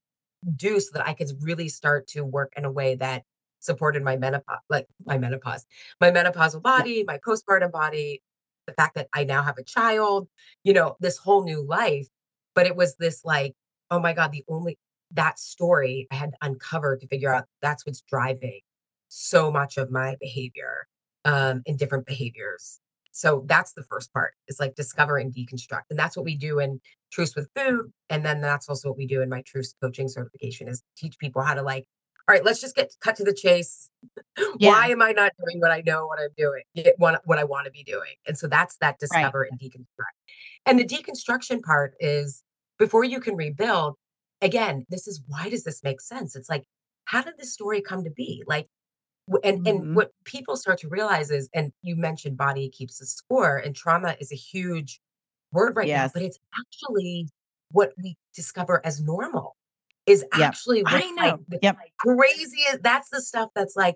[0.56, 3.23] do so that I could really start to work in a way that
[3.60, 5.65] supported my menopause, like my menopause,
[6.01, 8.21] my menopausal body, my postpartum body,
[8.67, 10.27] the fact that I now have a child,
[10.63, 12.08] you know, this whole new life.
[12.56, 13.53] But it was this like,
[13.89, 14.77] oh my God, the only
[15.12, 18.62] that story I had to uncover to figure out that's what's driving
[19.08, 20.88] so much of my behavior
[21.25, 22.79] um in different behaviors.
[23.13, 25.84] So that's the first part is like discover and deconstruct.
[25.91, 27.93] And that's what we do in Truce with Food.
[28.10, 31.43] And then that's also what we do in my Truce coaching certification is teach people
[31.43, 31.86] how to like,
[32.28, 33.91] all right, let's just get cut to the chase.
[34.58, 36.63] Why am I not doing what I know what I'm doing,
[36.97, 38.15] what, I want to be doing?
[38.28, 38.99] And so that's that Right.
[38.99, 40.15] discover and deconstruct.
[40.65, 42.43] And the deconstruction part is
[42.80, 43.95] before you can rebuild,
[44.41, 46.36] again, this is why does this make sense?
[46.36, 46.63] It's like,
[47.06, 48.43] how did this story come to be?
[48.47, 48.67] Like,
[49.43, 49.95] and and Mhm.
[49.95, 54.15] what people start to realize is, and you mentioned body keeps the score, and trauma
[54.19, 54.99] is a huge
[55.51, 57.29] word right now, but it's actually
[57.71, 59.55] what we discover as normal
[60.05, 60.49] is Yep.
[60.49, 61.45] actually I like know.
[61.47, 61.77] the Yep.
[61.99, 62.83] craziest.
[62.83, 63.95] That's the stuff that's like,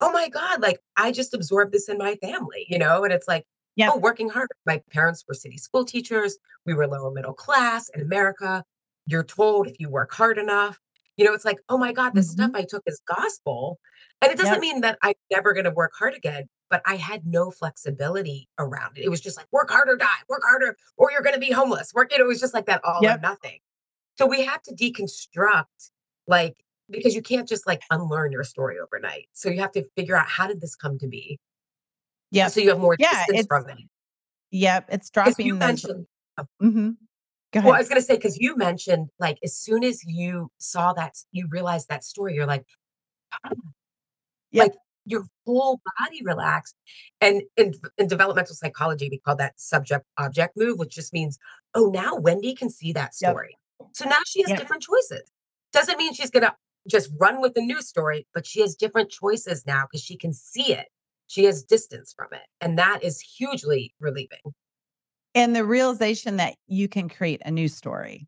[0.00, 3.04] oh my God, like I just absorbed this in my family, you know?
[3.04, 3.44] And it's like,
[3.80, 4.48] oh, working hard.
[4.66, 6.38] My parents were city school teachers.
[6.66, 8.64] We were lower middle class in America.
[9.06, 10.78] You're told if you work hard enough,
[11.16, 12.56] you know, it's like, oh my God, this stuff Mhm.
[12.58, 13.78] I took is gospel.
[14.20, 14.60] And it doesn't Yep.
[14.60, 18.96] mean that I'm never going to work hard again, but I had no flexibility around
[18.98, 19.04] it.
[19.04, 21.92] It was just like, work harder die, work harder, or you're going to be homeless.
[21.94, 23.58] Work, you know, it was just like that all or nothing.
[24.18, 25.90] So we have to deconstruct,
[26.26, 26.54] like,
[26.88, 29.28] because you can't just like unlearn your story overnight.
[29.32, 31.38] So you have to figure out how did this come to be?
[32.30, 33.78] yeah So you have more Yeah, distance from it.
[34.50, 36.06] yep, it's Because you dropping mentioned,
[36.38, 36.92] oh, Mhm.
[36.92, 37.05] Go
[37.54, 40.92] well, I was going to say, because you mentioned, like, as soon as you saw
[40.94, 42.64] that, you realized that story, you're like,
[43.44, 43.50] "Ah,"
[44.52, 46.74] like your whole body relaxed.
[47.20, 51.38] And in, in developmental psychology, we call that subject object move, which just means,
[51.74, 53.30] oh, now Wendy can see that Yep.
[53.30, 53.56] story.
[53.92, 54.58] So now she has Yep.
[54.58, 55.22] different choices.
[55.72, 56.54] Doesn't mean she's going to
[56.88, 60.32] just run with the new story, but she has different choices now because she can
[60.32, 60.88] see it.
[61.28, 62.46] She has distance from it.
[62.60, 64.40] And that is hugely relieving.
[65.36, 68.26] And the realization that you can create a new story,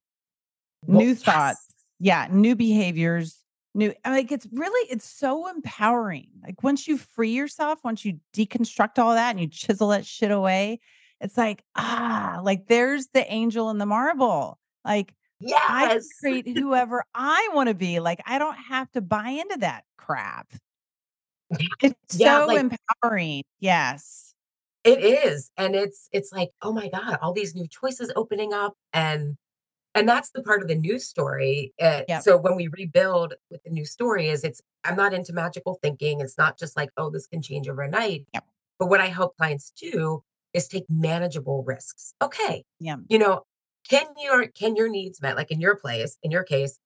[0.87, 1.23] Well, new yes.
[1.23, 1.67] thoughts,
[1.99, 3.43] yeah, new behaviors,
[3.75, 6.29] new I like it's really it's so empowering.
[6.43, 10.31] Like once you free yourself, once you deconstruct all that and you chisel that shit
[10.31, 10.81] away,
[11.21, 14.59] it's like, ah, like there's the angel in the marble.
[14.85, 18.01] Like I can create whoever I want to be.
[18.01, 20.53] Like I don't have to buy into that crap.
[21.83, 22.61] It's Yeah, so like
[23.03, 23.45] empowering.
[23.61, 24.28] Yes.
[24.89, 25.51] It is.
[25.57, 29.37] And it's it's like, oh my God, all these new choices opening up and
[29.95, 31.73] and that's the part of the new story.
[31.81, 32.23] Uh, Yep.
[32.23, 36.21] so when we rebuild with the new story is it's I'm not into magical thinking.
[36.21, 38.27] It's not just like, oh, this can change overnight.
[38.35, 38.45] Yep.
[38.79, 40.23] But what I help clients do
[40.55, 42.15] is take manageable risks.
[42.23, 42.97] Okay, Yeah.
[43.09, 43.45] you know,
[43.91, 45.37] can your can your needs met?
[45.37, 46.79] Like in your place, in your case,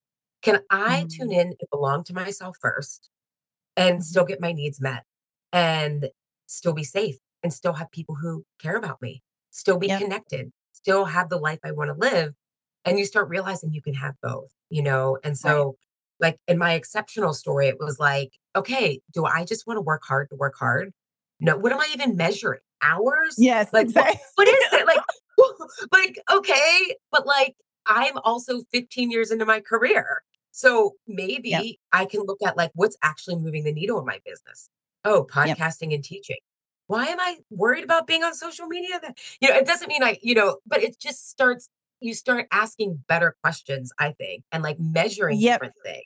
[0.42, 1.40] can I tune Mhm.
[1.40, 3.10] in and belong to myself first
[3.76, 4.02] and Mhm.
[4.04, 5.04] still get my needs met
[5.52, 6.10] and
[6.46, 10.00] still be safe and still have people who care about me, still be Yep.
[10.00, 12.35] connected, still have the life I want to live.
[12.85, 15.18] And you start realizing you can have both, you know?
[15.22, 15.37] And Right.
[15.37, 15.76] so,
[16.18, 20.02] like in my exceptional story, it was like, okay, do I just want to work
[20.05, 20.92] hard to work hard?
[21.40, 22.61] No, what am I even measuring?
[22.83, 23.37] Hours?
[23.38, 24.87] Yes, Like what what is it?
[24.87, 25.00] Like
[25.92, 27.55] like okay, but like
[27.87, 30.22] I'm also 15 years into my career.
[30.52, 31.16] So Yep.
[31.16, 34.68] maybe I can look at like what's actually moving the needle in my business.
[35.05, 35.59] Oh, Yep.
[35.59, 36.37] podcasting and teaching.
[36.86, 39.14] Why am I worried about being on social media then?
[39.40, 41.68] You know, it doesn't mean I, you know, but it just starts
[42.00, 45.60] you start asking better questions, I think, and like measuring Yep.
[45.60, 46.04] different things.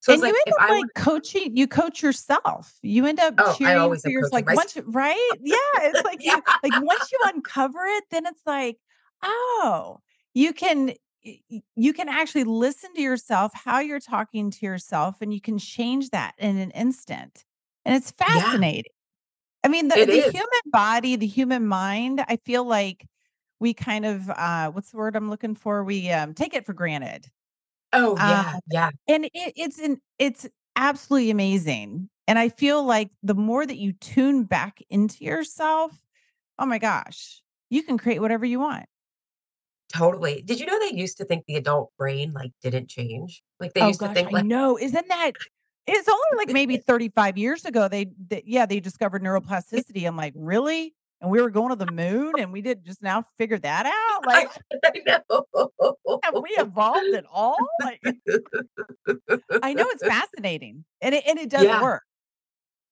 [0.00, 2.78] So And you like end up I like would coaching, you coach yourself.
[2.82, 4.84] You end up oh, cheering for am yours coaching like myself.
[4.86, 5.38] once right?
[5.42, 6.36] Yeah, it's like yeah.
[6.36, 8.78] you like once you uncover it, then it's like,
[9.22, 10.00] oh,
[10.32, 10.94] you can
[11.76, 16.08] you can actually listen to yourself, how you're talking to yourself, and you can change
[16.10, 17.44] that in an instant.
[17.84, 18.84] And it's fascinating.
[19.64, 23.06] I mean, the the human body, the human mind, I feel like
[23.60, 25.84] we kind of uh what's the word I'm looking for?
[25.84, 27.26] We um take it for granted.
[27.92, 28.90] Oh Um yeah, yeah.
[29.08, 32.10] and it, it's an it's absolutely amazing.
[32.28, 36.00] And I feel like the more that you tune back into yourself,
[36.58, 38.86] oh my gosh, you can create whatever you want.
[39.92, 40.42] Totally.
[40.42, 43.42] Did you know they used to think the adult brain, like, didn't change?
[43.58, 44.78] Like, they Oh used to gosh, think, I like know.
[44.78, 45.32] Isn't that
[45.86, 50.06] it's only like maybe 35 years ago they, they yeah, they discovered neuroplasticity.
[50.06, 50.94] I'm like, really?
[51.20, 54.24] And we were going to the moon and we did just now figure that out?
[54.26, 54.48] Like,
[54.84, 55.20] I
[56.22, 57.66] have we evolved at all?
[57.82, 58.00] Like,
[59.62, 60.84] I know it's fascinating.
[61.00, 61.82] And it and it does Yeah.
[61.82, 62.02] work.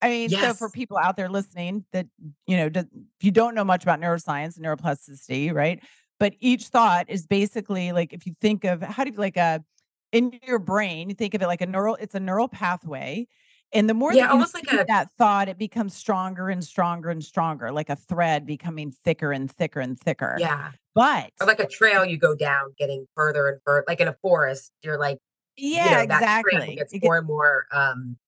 [0.00, 2.06] I mean, so for people out there listening that,
[2.46, 2.86] you know, do if
[3.22, 5.80] you don't know much about neuroscience and neuroplasticity, right?
[6.20, 9.62] But each thought is basically like if you think of how do you like a
[10.12, 13.26] in your brain, you think of it like a neural, it's a neural pathway.
[13.72, 17.10] And the more Yeah, that almost like a that thought, it becomes stronger and stronger
[17.10, 20.42] and stronger, like a thread becoming thicker and thicker and thicker.
[20.42, 24.08] yeah, But or like a trail you go down getting further and further like in
[24.08, 25.18] a forest, you're like,
[25.82, 26.76] you yeah, know, that exactly.
[26.76, 28.18] gets It more and more, um,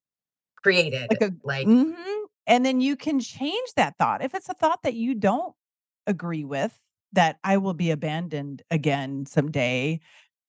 [0.62, 2.24] created, like a like mhm.
[2.46, 4.22] And then you can change that thought.
[4.22, 5.54] If it's a thought that you don't
[6.06, 6.78] agree with,
[7.12, 10.00] that I will be abandoned again someday.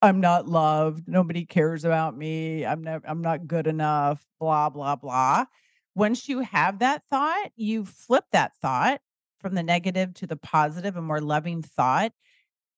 [0.02, 1.06] I'm not loved.
[1.06, 2.66] Nobody cares about me.
[2.66, 5.44] I'm never I'm not good enough, blah blah blah.
[5.94, 9.00] Once you have that thought, you flip that thought
[9.40, 12.12] from the negative to the positive, a more loving thought.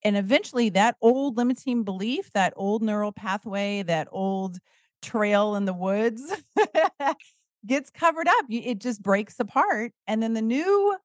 [0.02, 4.58] And eventually that old limiting belief, that old neural pathway, that old
[5.00, 6.22] trail in the woods
[7.66, 8.44] gets covered up.
[8.50, 9.92] It just breaks apart.
[10.06, 10.96] And then the new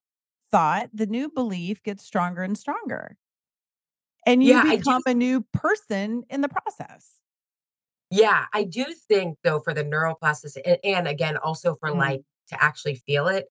[0.50, 3.16] thought, the new belief gets stronger and stronger.
[4.26, 7.20] And you Yeah, become a new person in the process.
[8.10, 12.24] yeah, I do think though for the neuroplasticity and and again, also for, like, Mm,
[12.48, 13.46] to actually feel it,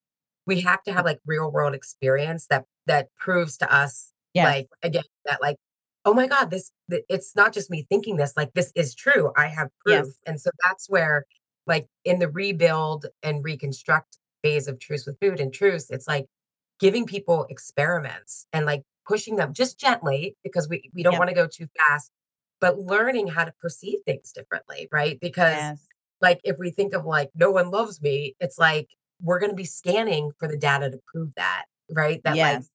[0.46, 4.54] we have to have, like, real world experience that that proves to us, Yes.
[4.54, 5.56] like, again, that, like,
[6.04, 9.46] "Oh my god, this it's not just me thinking this, like, this is true, I
[9.48, 10.18] have proof." Yes.
[10.26, 11.24] And so that's where,
[11.66, 16.26] like, in the rebuild and reconstruct phase of Truce with Food and Truce, it's like
[16.80, 21.22] giving people experiments and, like, pushing them just gently because we we don't Yep.
[21.22, 22.12] wanna go too fast,
[22.62, 25.18] but learning how to perceive things differently, right?
[25.20, 25.88] Because, Yes.
[26.22, 28.88] like, if we think of, like, "No one loves me," it's like,
[29.22, 32.22] we're gonna be scanning for the data to prove that, right?
[32.24, 32.70] That, like Yes.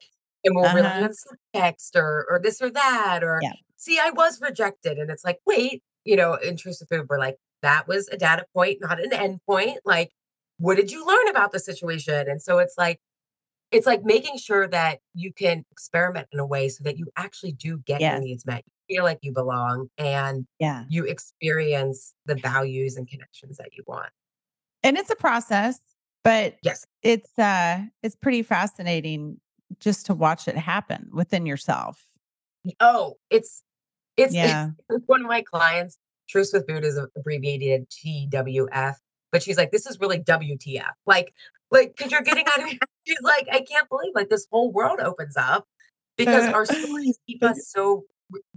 [0.45, 1.03] and we'll rely Uh-huh.
[1.03, 3.55] on subtext or or this or that or, Yeah.
[3.77, 7.19] "See, I was rejected," and it's like, "Wait," you know, in Truce with Food, we're
[7.19, 9.79] like, "That was a data point, not an end point.
[9.85, 10.11] Like,
[10.59, 12.99] "What did you learn about the situation?" And so it's like
[13.75, 17.51] it's like making sure that you can experiment in a way so that you actually
[17.51, 18.63] do get your needs met.
[18.87, 20.85] You feel like you belong and Yeah.
[20.87, 24.09] you experience the values and connections that you want.
[24.81, 25.79] And it's a process,
[26.23, 26.85] but Yes.
[27.01, 29.41] it's uh it's pretty fascinating
[29.79, 32.05] just to watch it happen within yourself.
[32.79, 33.61] Oh, it's
[34.15, 34.69] it's Yeah.
[35.07, 35.97] one of my clients,
[36.29, 38.95] Truce with Food is abbreviated TWF,
[39.35, 41.33] but she's like, "This is really WTF." Like
[41.71, 44.71] like, cause you're getting out of your she's like, "I can't believe, like, this whole
[44.71, 45.67] world opens up
[46.17, 48.05] because our stories keep us so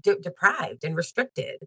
[0.00, 1.58] de deprived and restricted."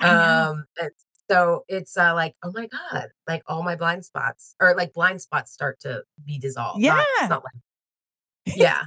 [0.00, 0.90] Um, and
[1.30, 5.20] so it's, uh, like, "Oh my god," like, all my blind spots or, like, blind
[5.22, 7.28] spots start to be dissolved, not it's Yeah.
[7.28, 7.52] not like
[8.56, 8.84] Yeah,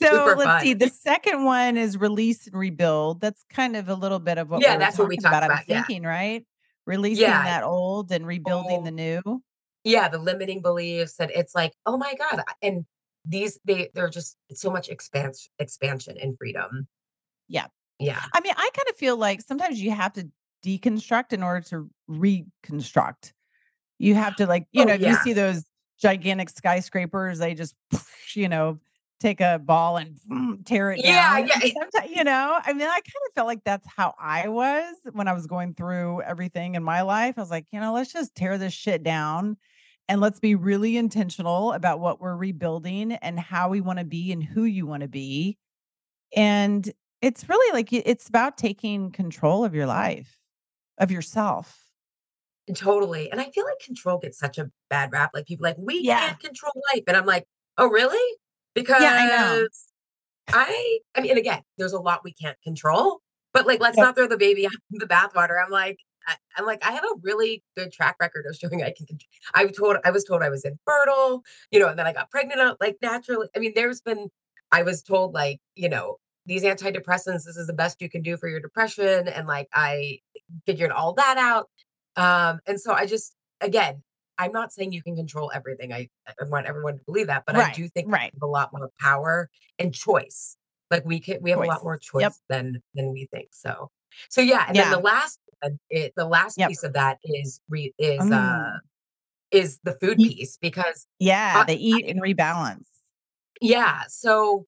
[0.00, 0.62] So, let's fun.
[0.62, 3.20] see, the second one is release and rebuild.
[3.20, 5.24] That's kind of a little bit of what we Yeah, were that's what we talking
[5.24, 5.84] talked about, I'm yeah.
[5.84, 6.44] thinking, right?
[6.88, 7.42] Releasing Yeah.
[7.42, 9.42] that old and rebuilding the Oh new?
[9.84, 12.86] Yeah, the limiting beliefs, that it's like, "Oh my god," and
[13.24, 16.88] these they they're just so much expans expansion and freedom.
[17.48, 17.66] Yeah.
[17.98, 18.28] Yeah.
[18.34, 20.30] I mean, I kinda feel like sometimes you have to
[20.64, 23.34] deconstruct in order to reconstruct.
[23.98, 25.64] You have to, like you Oh, know, if you see those
[26.00, 27.76] gigantic skyscrapers, they just,
[28.34, 28.80] you know,
[29.20, 30.18] take a ball and
[30.66, 31.72] tear it Yeah, down, yeah, eh
[32.08, 32.60] you know?
[32.64, 36.22] I mean, I kinda felt like that's how I was when I was going through
[36.22, 37.34] everything in my life.
[37.38, 39.56] I was like, "You know, let's just tear this shit down,
[40.08, 44.42] and let's be really intentional about what we're rebuilding and how we wanna be and
[44.44, 45.58] who you wanna be."
[46.36, 46.92] And
[47.22, 50.38] it's really like it's about taking control of your life,
[50.98, 51.92] of yourself.
[52.74, 56.06] Totally, and I feel like control gets such a bad rap, like, people like, "We
[56.06, 56.20] Yeah.
[56.20, 57.46] can't control life," and I'm like,
[57.78, 58.38] "Oh, really?"
[58.86, 59.60] Yeah, I know.
[59.60, 59.88] Because
[60.52, 63.20] I I mean, again, there's a lot we can't control,
[63.52, 65.62] but, like, let's not throw the baby out with the bathwater.
[65.62, 68.92] I'm like I I'm like, I have a really good track record of showing I
[68.96, 69.06] can
[69.54, 72.30] I was told I was told I was infertile, you know, and then I got
[72.30, 74.28] pregnant, like, naturally I mean, there's been
[74.72, 78.36] I was told, like, you know, "These antidepressants, this is the best you can do
[78.36, 80.20] for your depression," and, like, I
[80.66, 81.70] figured all that out.
[82.16, 84.02] Um, and so I just again,
[84.38, 85.92] I'm not saying you can control everything.
[85.92, 88.32] I I want everyone to believe that, but I do think we right.
[88.34, 90.56] have a lot more power and choice.
[90.90, 91.84] Like, we can we have a lot Choice.
[91.84, 92.34] more Yep.
[92.34, 93.90] choice than than we think, so
[94.30, 96.68] so, yeah, and then the last one i the last Yep.
[96.68, 98.80] piece of that is re is, uh Mm.
[99.52, 102.86] is the food Eat piece because Yeah, the eat and rebalance.
[103.60, 104.66] Yeah, so,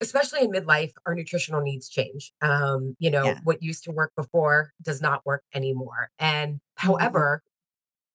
[0.00, 2.32] especially in midlife, our nutritional needs change.
[2.42, 3.40] Um, you know, Yeah.
[3.44, 6.78] what used to work before does not work anymore, and Mhm.
[6.82, 7.42] however,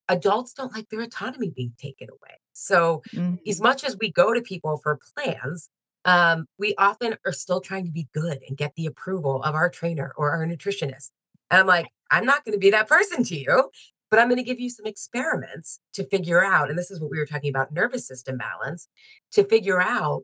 [0.10, 2.39] adults don't like their autonomy being taken away.
[2.54, 3.01] So,
[3.47, 3.64] as Mhm.
[3.64, 5.70] much as we go to people for plans,
[6.06, 9.70] um, we often are still trying to be good and get the approval of our
[9.70, 11.12] trainer or our nutritionist.
[11.51, 13.72] And I'm like, "I'm not gonna be that person to you,
[14.12, 17.18] but I'm gonna give you some experiments to figure out" and this is what we
[17.20, 18.88] were talking about nervous system balance,
[19.32, 20.24] "to figure out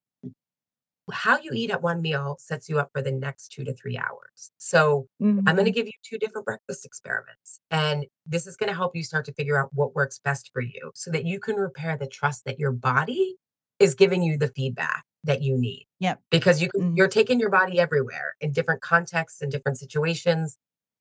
[1.12, 3.98] how you eat at one meal sets you up for the next 2 to 3
[3.98, 4.52] hours.
[4.58, 5.08] So,
[5.48, 5.74] I'm gonna Mhm.
[5.74, 9.60] give you 2 different breakfast experiments, and this is gonna help you start to figure
[9.60, 12.72] out what works best for you so that you can repair the trust that your
[12.72, 13.38] body
[13.80, 16.22] is giving you the feedback that you need." Yep.
[16.32, 16.96] Because you can Mhm.
[16.96, 20.58] you're taking your body everywhere in different contexts and different situations,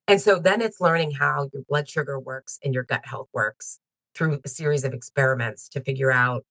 [0.07, 3.79] and so then it's learning how your blood sugar works and your gut health works
[4.15, 6.45] through a series of experiments to figure out,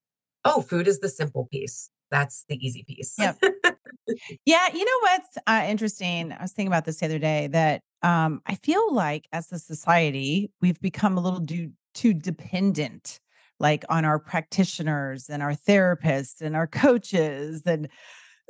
[0.45, 1.91] "Oh, food is the simple piece.
[2.11, 3.39] That's the easy piece." Yep.
[4.47, 6.33] Yeah, you know what's, uh, interesting?
[6.33, 9.59] I was thinking about this the other day that, um, I feel like as a
[9.59, 13.21] society, we've become a little doo too dependent,
[13.61, 17.89] like, on our practitioners and our therapists and our coaches and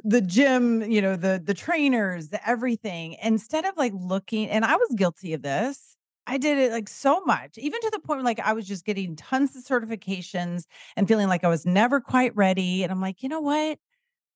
[0.05, 3.17] the gym, you know, the the trainers, the everything.
[3.23, 5.97] Instead of, like, looking and I was guilty of this.
[6.29, 8.85] I did it, like, so much, even to the point where, like, I was just
[8.85, 10.64] getting tons of certifications
[10.97, 13.79] and feeling like I was never quite ready, and I'm like, "You know what?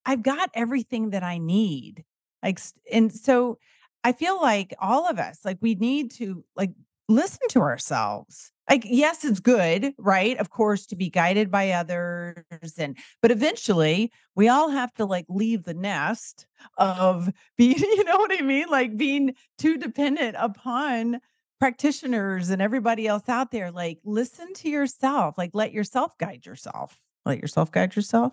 [0.07, 2.05] I've got everything that I need."
[2.43, 2.61] Like,
[2.93, 3.59] and so,
[4.05, 6.72] I feel like all of us, like, we need to, like,
[7.09, 8.53] listen to ourselves.
[8.70, 12.45] Like, yes, it's good, right, of course, to be guided by others
[12.78, 16.47] and but eventually, we all have to, like, leave the nest
[16.78, 18.66] of being you know what I mean?
[18.70, 21.20] Like, being too dependent upon
[21.63, 23.71] practitioners and everybody else out there.
[23.71, 25.39] Like, listen to yourself.
[25.39, 26.99] Like, let yourself guide yourself.
[27.25, 28.33] Let yourself guide yourself?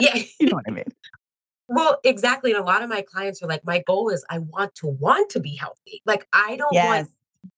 [0.00, 0.16] Yeah.
[0.40, 0.84] You know what I mean.
[1.68, 4.74] Well, exactly, and a lot of my clients are like, "My goal is I want
[4.76, 7.08] to want to be healthy." Like, "I don't want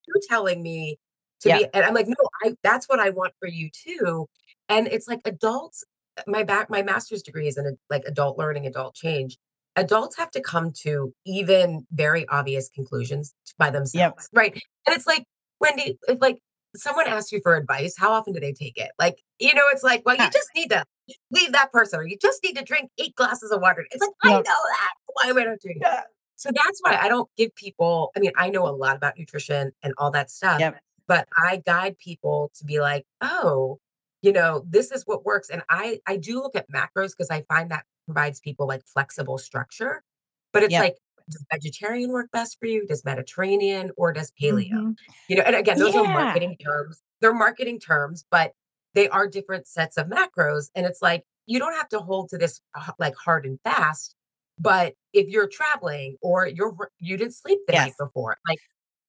[0.06, 0.98] you telling me
[1.40, 4.26] to be" and I'm like, "No, I that's what I want for you too."
[4.68, 5.84] And it's like adults
[6.26, 9.38] my back my master's degree is in, a like, adult learning, adult change.
[9.80, 13.72] Adults have to come to even very obvious conclusions by Yep.
[13.74, 14.52] themselves, right?
[14.86, 15.24] And it's like,
[15.60, 16.38] Wendy, if, like,
[16.76, 18.90] someone asks you for advice, how often do they take it?
[18.98, 20.84] Like, you know, it's like, "Well, you just need to
[21.30, 24.10] leave that person, or you just need to drink 8 glasses of water." It's like,
[24.22, 24.92] "I know that.
[25.14, 26.02] Why am I not doing it?" Yeah.
[26.36, 29.72] So that's why I don't give people I mean, I know a lot about nutrition
[29.82, 30.78] and all that stuff, Yep.
[31.08, 33.78] but I guide people to be like, "Oh,
[34.22, 37.42] you know, this is what works." And I I do look at macros because I
[37.42, 40.02] find that provides people, like, flexible structure,
[40.52, 40.78] but it's Yep.
[40.78, 40.96] like,
[41.30, 42.86] does vegetarian work best for you?
[42.86, 44.66] Does Mediterranean, or does paleo?
[44.72, 44.96] Mhm.
[45.28, 47.02] You know, and again, those are marketing terms.
[47.20, 48.52] they're marketing terms, but
[48.94, 50.70] they are different sets of macros.
[50.74, 52.60] And it's like, you don't have to hold to this
[52.98, 54.16] like hard and fast.
[54.58, 58.60] But if you're traveling or you're you didn't sleep the night before, like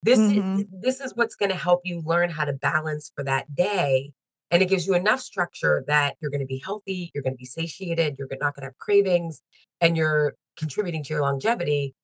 [0.03, 0.71] this is Mhm.
[0.81, 4.13] this is what's going to help you learn how to balance for that day.
[4.51, 7.37] And it gives you enough structure that you're going to be healthy, you're going to
[7.37, 9.41] be satiated, you're not going to have cravings,
[9.79, 11.95] and you're contributing to your longevity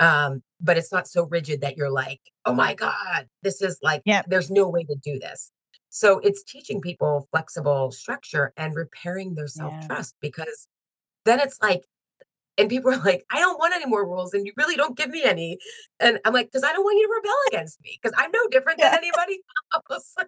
[0.00, 4.02] um, but it's not so rigid that you're like, "Oh my god, this is like
[4.26, 5.52] there's no way to do this."
[5.90, 10.66] So it's teaching people flexible structure and repairing their self-trust because
[11.24, 11.82] then it's like
[12.58, 15.10] and people are like, "I don't want any more rules and you really don't give
[15.10, 15.58] me any."
[16.00, 18.40] And I'm like, "'Cause I don't want you to rebel against me because I'm no
[18.50, 19.40] different than anybody
[19.90, 20.24] else." Uh,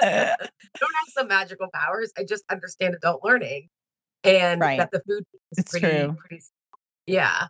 [0.80, 2.12] don't have some magical powers.
[2.18, 3.68] I just understand adult learning
[4.24, 4.78] and Right.
[4.78, 6.16] that the food is It's pretty true.
[6.18, 6.42] pretty
[7.06, 7.48] yeah.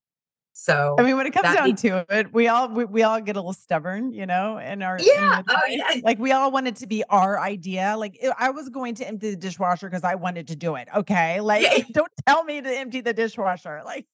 [0.98, 3.38] I mean, when it comes down to it, we all we, we all get a
[3.38, 5.42] little stubborn, you know, in our Yeah.
[5.48, 6.00] Oh, yeah.
[6.02, 7.94] Like we all want it to be our idea.
[7.96, 10.88] Like i- was going to empty the dishwasher because I wanted to do it.
[10.94, 11.40] Okay.
[11.40, 11.84] Like Yeah.
[11.92, 13.82] don't tell me to empty the dishwasher.
[13.84, 14.06] Like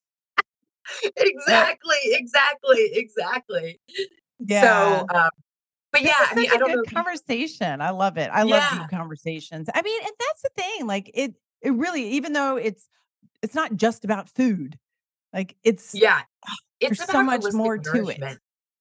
[1.16, 3.80] Exactly, exactly, exactly.
[4.40, 4.60] yeah.
[5.00, 5.30] So, um,
[5.92, 7.80] but This yeah, I mean, I a don't good know conversation.
[7.80, 8.28] I love it.
[8.32, 9.68] I love Yeah, deep conversations.
[9.74, 10.86] I mean, and that's the thing.
[10.86, 12.88] Like it it really, even though it's
[13.42, 14.78] it's not just about food,
[15.34, 16.22] like it's yeah,
[16.80, 18.20] it's so much more to it.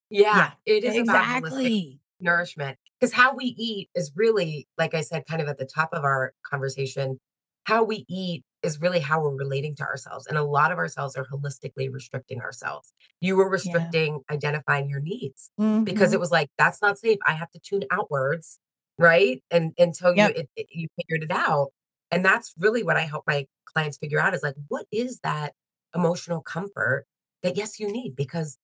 [0.09, 0.51] Yeah, Yeah.
[0.65, 1.99] it is about Exactly.
[2.19, 5.89] nourishment because how we eat is really, like I said, kind of at the top
[5.93, 7.19] of our conversation,
[7.65, 10.27] how we eat is really how we're relating to ourselves.
[10.27, 12.93] And a lot of ourselves are holistically restricting ourselves.
[13.21, 13.49] You were Yeah.
[13.51, 15.51] restricting identifying your needs
[15.85, 17.19] because hmm it was like, that's not safe.
[17.25, 18.59] I have to tune outwards,
[18.97, 19.43] right?
[19.51, 21.69] And until you it, it- you figured it out.
[22.11, 25.53] And that's really what I help my clients figure out is like, what is that
[25.95, 27.05] emotional comfort
[27.43, 28.15] that yes, you need?
[28.15, 28.57] Because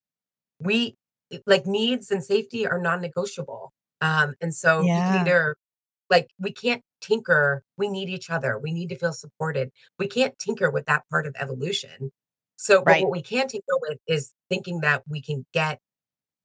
[0.59, 0.97] we
[1.45, 3.73] like needs and safety are non-negotiable.
[4.01, 5.21] Um, and so you can Yeah.
[5.21, 5.55] either
[6.09, 8.57] like we can't tinker, we need each other.
[8.59, 9.71] We need to feel supported.
[9.99, 12.11] We can't tinker with that part of evolution.
[12.57, 13.03] So, Right.
[13.03, 15.79] what we can tinker with is thinking that we can get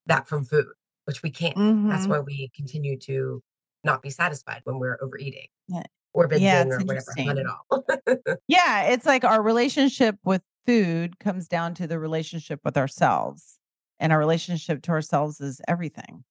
[0.06, 0.66] that from food,
[1.06, 1.56] which we can't.
[1.88, 3.42] That's hmm why we continue to
[3.84, 5.84] not be satisfied when we're overeating Yeah.
[6.12, 7.14] or binging it's or whatever.
[7.18, 7.84] None at all.
[8.48, 13.58] Yeah, it's like our relationship with food comes down to the relationship with ourselves.
[14.00, 16.24] And our relationship to ourselves is everything.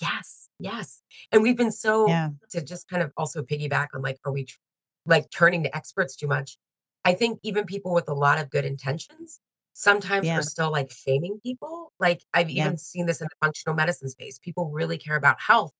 [0.00, 1.02] Yes, yes.
[1.30, 2.30] And we've been so Yeah.
[2.50, 4.58] to just kind of also piggyback on like, are we tr-
[5.06, 6.56] like turning to experts too much?
[7.04, 9.40] I think even people with a lot of good intentions
[9.72, 11.92] sometimes are still like shaming people.
[11.98, 12.66] Like I've Yeah.
[12.66, 14.38] even seen this in the functional medicine space.
[14.38, 15.72] People really care about health.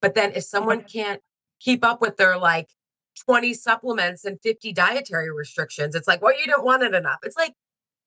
[0.00, 1.22] But then if someone can't
[1.60, 2.70] keep up with their like
[3.24, 7.18] 20 supplements and 50 dietary restrictions, it's like, well, you don't want it enough.
[7.22, 7.54] It's like,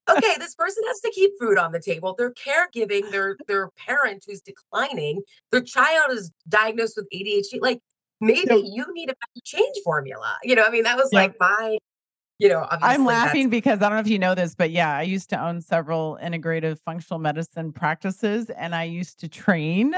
[0.10, 2.16] okay, this person has to keep food on the table.
[2.18, 5.22] They're caregiving their their parent who's declining.
[5.52, 7.62] Their child is diagnosed with ADHD.
[7.62, 7.80] Like
[8.22, 10.38] maybe you need a change formula.
[10.44, 11.78] You know, I mean, that was like my,
[12.38, 15.04] you know, I'm laughing because I don't know if you know this, but yeah, I
[15.04, 19.94] used to own several integrative functional medicine practices and I used to train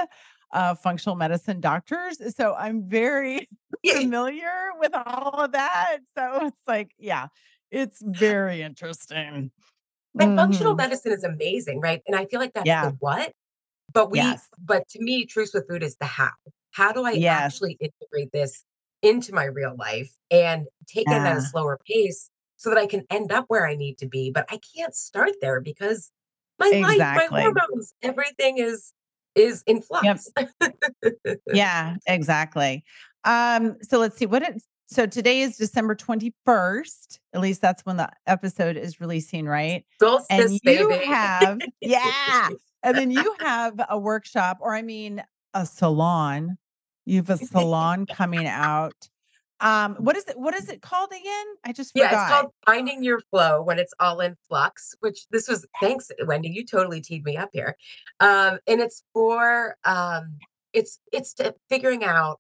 [0.54, 2.18] uh, functional medicine doctors.
[2.36, 3.48] So I'm very
[3.88, 5.98] familiar with all of that.
[6.18, 7.28] So it's like, yeah,
[7.72, 9.52] it's very interesting.
[10.20, 12.02] and functional hmm medicine is amazing, right?
[12.08, 13.32] And I feel like that's the what,
[13.94, 14.48] but we Yes.
[14.60, 16.32] but to me, Truce with Food is the how.
[16.72, 17.54] How do I Yes.
[17.54, 18.64] actually integrate this
[19.02, 23.04] into my real life and take it at a slower pace so that I can
[23.10, 24.32] end up where I need to be?
[24.32, 26.12] But I can't start there because
[26.60, 28.94] my life, my hormones, everything is
[29.36, 30.20] is in Yep.
[30.20, 30.32] flux.
[31.54, 32.84] Yeah, exactly.
[33.24, 37.20] Um, so let's see what it's so today is December 21st.
[37.34, 39.86] At least that's when the episode is releasing, right?
[40.30, 40.60] And you
[40.90, 41.06] baby.
[41.06, 42.50] have, yeah.
[42.84, 45.24] And then you have a workshop, or I mean
[45.54, 46.58] a salon.
[47.06, 48.96] You have a salon coming out.
[49.62, 50.38] Um, what is it?
[50.40, 51.46] What is it called again?
[51.64, 55.48] I just Yeah, it's called Finding Your Flow when it's all in flux, which this
[55.48, 56.50] was thanks, Wendy.
[56.50, 57.78] You totally teed me up here.
[58.20, 60.38] Um, and it's for um
[60.74, 62.40] it's it's to figuring out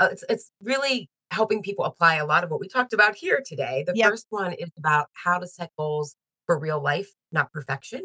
[0.00, 3.42] uh, it's it's really helping people apply a lot of what we talked about here
[3.44, 3.84] today.
[3.86, 4.10] The Yep.
[4.10, 8.02] first one is about how to set goals for real life, not perfection.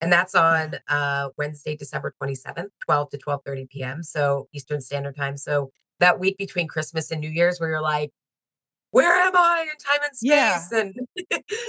[0.00, 4.02] And that's on uh Wednesday, December 27th, 12 to 12:30 p.m.
[4.02, 5.36] So Eastern Standard Time.
[5.36, 5.70] So
[6.00, 8.10] that week between Christmas and New Year's where you're like
[8.92, 10.58] where am I in time and Yeah.
[10.58, 10.72] space?
[10.72, 10.94] And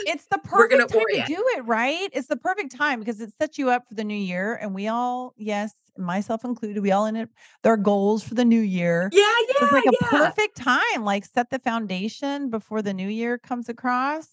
[0.05, 2.09] It's the we're gonna perfect time to do it, right?
[2.13, 4.55] It's the perfect time because it sets you up for the new year.
[4.55, 7.29] And we all, yes, myself included, we all in it,
[7.63, 9.09] their goals for the new year.
[9.13, 9.53] Yeah, yeah.
[9.59, 10.29] So it's like yeah, a yeah.
[10.29, 14.27] perfect time, like set the foundation before the new year comes across.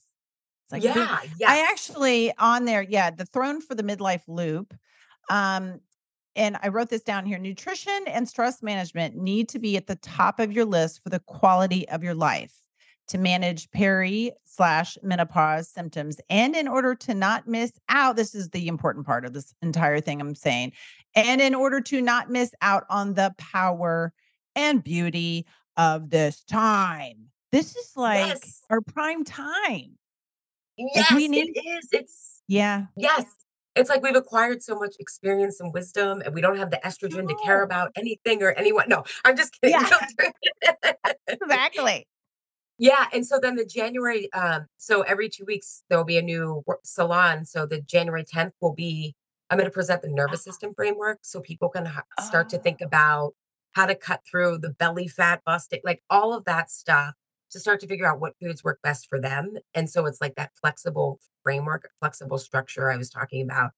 [0.64, 1.09] It's like boom.
[1.38, 4.74] Yeah, I actually on there, yeah, the throne for the midlife loop.
[5.30, 5.80] Um,
[6.39, 9.97] and I wrote this down here nutrition and stress management need to be at the
[9.97, 12.55] top of your list for the quality of your life
[13.09, 16.20] to manage peri slash menopause symptoms.
[16.30, 20.01] And in order to not miss out, this is the important part of this entire
[20.01, 20.72] thing I'm saying.
[21.14, 24.12] And in order to not miss out on the power
[24.55, 27.30] and beauty of this time.
[27.51, 28.61] This is like Yes.
[28.70, 29.97] our prime time.
[30.76, 31.89] Yes, we need- it is.
[31.93, 32.86] It's Yeah.
[32.97, 33.24] yes.
[33.77, 37.29] It's like we've acquired so much experience and wisdom, and we don't have the estrogen
[37.29, 38.87] to care about anything or anyone.
[38.89, 39.79] No, I'm just kidding.
[39.81, 39.89] Yeah.
[39.91, 41.19] Don't do it.
[41.29, 42.07] Exactly.
[42.79, 46.23] Yeah, and so then the January, um, so every two weeks there will be a
[46.23, 47.45] new salon.
[47.45, 49.14] So the January 10th will be,
[49.51, 52.79] I'm going to present the nervous system framework so people can ha- start to think
[52.81, 52.87] Oh.
[52.87, 53.33] about
[53.73, 57.14] how to cut through the belly fat busting, like all of that stuff
[57.51, 59.55] to start to figure out what foods work best for them.
[59.75, 61.19] And so it's like that flexible
[61.53, 63.70] framework, flexible structure I was talking about.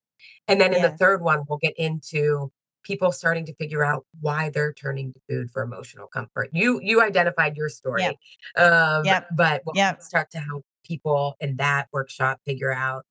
[0.49, 2.51] And then in the third one, we'll get into
[2.83, 6.49] people starting to figure out why they're turning to food for emotional comfort.
[6.53, 8.03] You you identified your story.
[8.03, 8.17] Yep.
[8.57, 9.29] Um, Yep.
[9.37, 10.03] but we'll Yep.
[10.03, 13.05] start to help people in that workshop figure out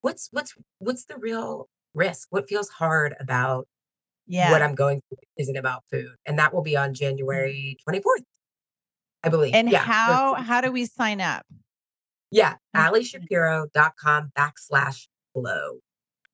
[0.00, 3.68] what's what's what's the real risk, what feels hard about
[4.26, 4.50] Yeah.
[4.50, 6.14] what I'm going through isn't about food.
[6.24, 8.24] And that will be on January 24th,
[9.22, 9.54] I believe.
[9.54, 9.80] and yeah.
[9.80, 11.44] how how do we sign up?
[12.30, 15.78] Yeah, How- alishapiro.com backslash flow.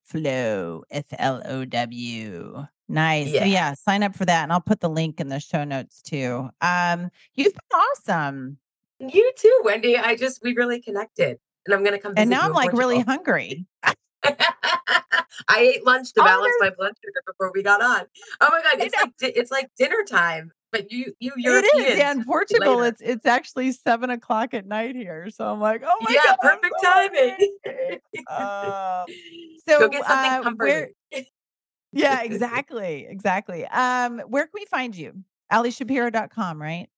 [0.05, 2.67] Flow, F L O W.
[2.89, 3.29] Nice.
[3.29, 3.45] So Yeah.
[3.47, 6.51] yeah, sign up for that, and I'll put the link in the show notes too.
[6.61, 8.59] Um, you've been awesome,
[8.99, 9.97] You too, Wendy.
[9.97, 11.39] I just we really connected.
[11.67, 13.65] And I'm gonna come and now I'm like really hungry.
[15.49, 18.03] I ate lunch to Oh, balance my blood sugar before we got on.
[18.41, 20.53] Oh my god, it's like it's like dinner time.
[20.73, 21.99] But you you It is.
[21.99, 22.87] Yeah, in Portugal, later.
[22.87, 25.29] it's it's actually seven o'clock at night here.
[25.31, 27.57] So I'm like, oh my yeah, god, perfect so timing.
[28.29, 29.05] Uh,
[29.69, 30.89] Go so, get something uh, comforting.
[31.11, 31.23] where-
[31.93, 33.67] yeah, exactly, exactly.
[33.67, 35.23] Um, where can we find you?
[35.53, 36.89] AliShapiro.com, right?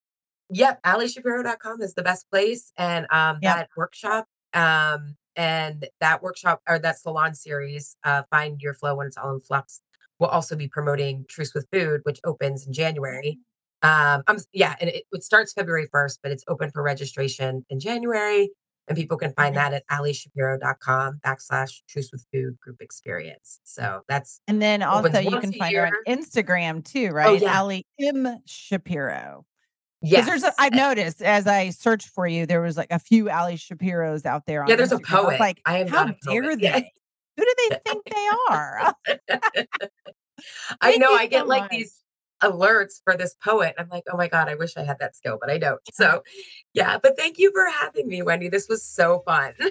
[0.50, 2.72] Yep, alishapiro.com is the best place.
[2.76, 3.56] And um Yep.
[3.56, 9.08] that workshop, um, and that workshop or that salon series, uh, Find Your Flow when
[9.08, 9.80] it's all in flux,
[10.20, 13.40] will also be promoting Truce with Food, which opens in January.
[13.84, 17.78] Um, I'm yeah, and it, it starts February 1st, but it's open for registration in
[17.78, 18.50] January.
[18.88, 23.60] And people can find that at alishapiro.com backslash truce with food group experience.
[23.64, 25.92] So that's And then also you can a find her on.
[26.18, 27.40] Instagram too, right?
[27.40, 27.58] yeah.
[27.60, 29.46] Ali M Shapiro.
[30.02, 30.26] yes.
[30.26, 33.54] There's a, I've noticed as I searched for you, there was like a few Ali
[33.56, 35.14] Shapiros out there on Yeah, there's a Instagram.
[35.16, 35.40] I poet.
[35.40, 36.62] like, I am how a dare they?
[36.64, 36.80] Yeah.
[37.38, 38.94] Who do they think they are?
[40.80, 41.70] I know I get so like much.
[41.70, 42.03] these
[42.44, 43.74] alerts for this poet.
[43.78, 45.80] I'm like, oh my God, I wish I had that skill, but I don't.
[45.92, 46.22] So
[46.72, 48.48] yeah, but thank you for having me, Wendy.
[48.48, 49.54] This was so fun.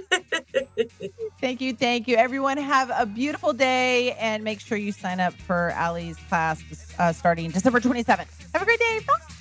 [1.41, 1.73] Thank you.
[1.73, 2.15] Thank you.
[2.15, 6.63] Everyone have a beautiful day and make sure you sign up for Ali's class
[6.97, 8.27] uh, starting December 27th.
[8.53, 8.99] Have a great day.
[9.05, 9.33] Bye.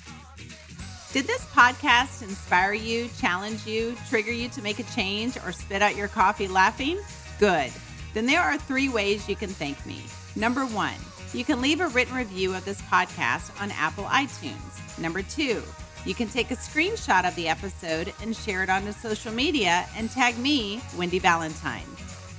[1.13, 5.81] Did this podcast inspire you, challenge you, trigger you to make a change, or spit
[5.81, 6.99] out your coffee laughing?
[7.39, 7.71] Good.
[8.13, 10.01] Then there are three ways you can thank me.
[10.35, 10.95] Number one,
[11.33, 14.99] you can leave a written review of this podcast on Apple iTunes.
[14.99, 15.63] Number two,
[16.05, 20.11] you can take a screenshot of the episode and share it onto social media and
[20.11, 21.87] tag me, Wendy Valentine.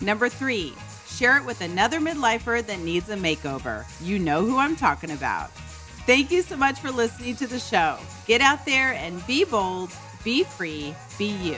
[0.00, 0.74] Number three,
[1.08, 3.84] share it with another midlifer that needs a makeover.
[4.00, 5.50] You know who I'm talking about.
[6.06, 7.98] Thank you so much for listening to the show.
[8.26, 9.90] Get out there and be bold,
[10.22, 11.56] be free, be you.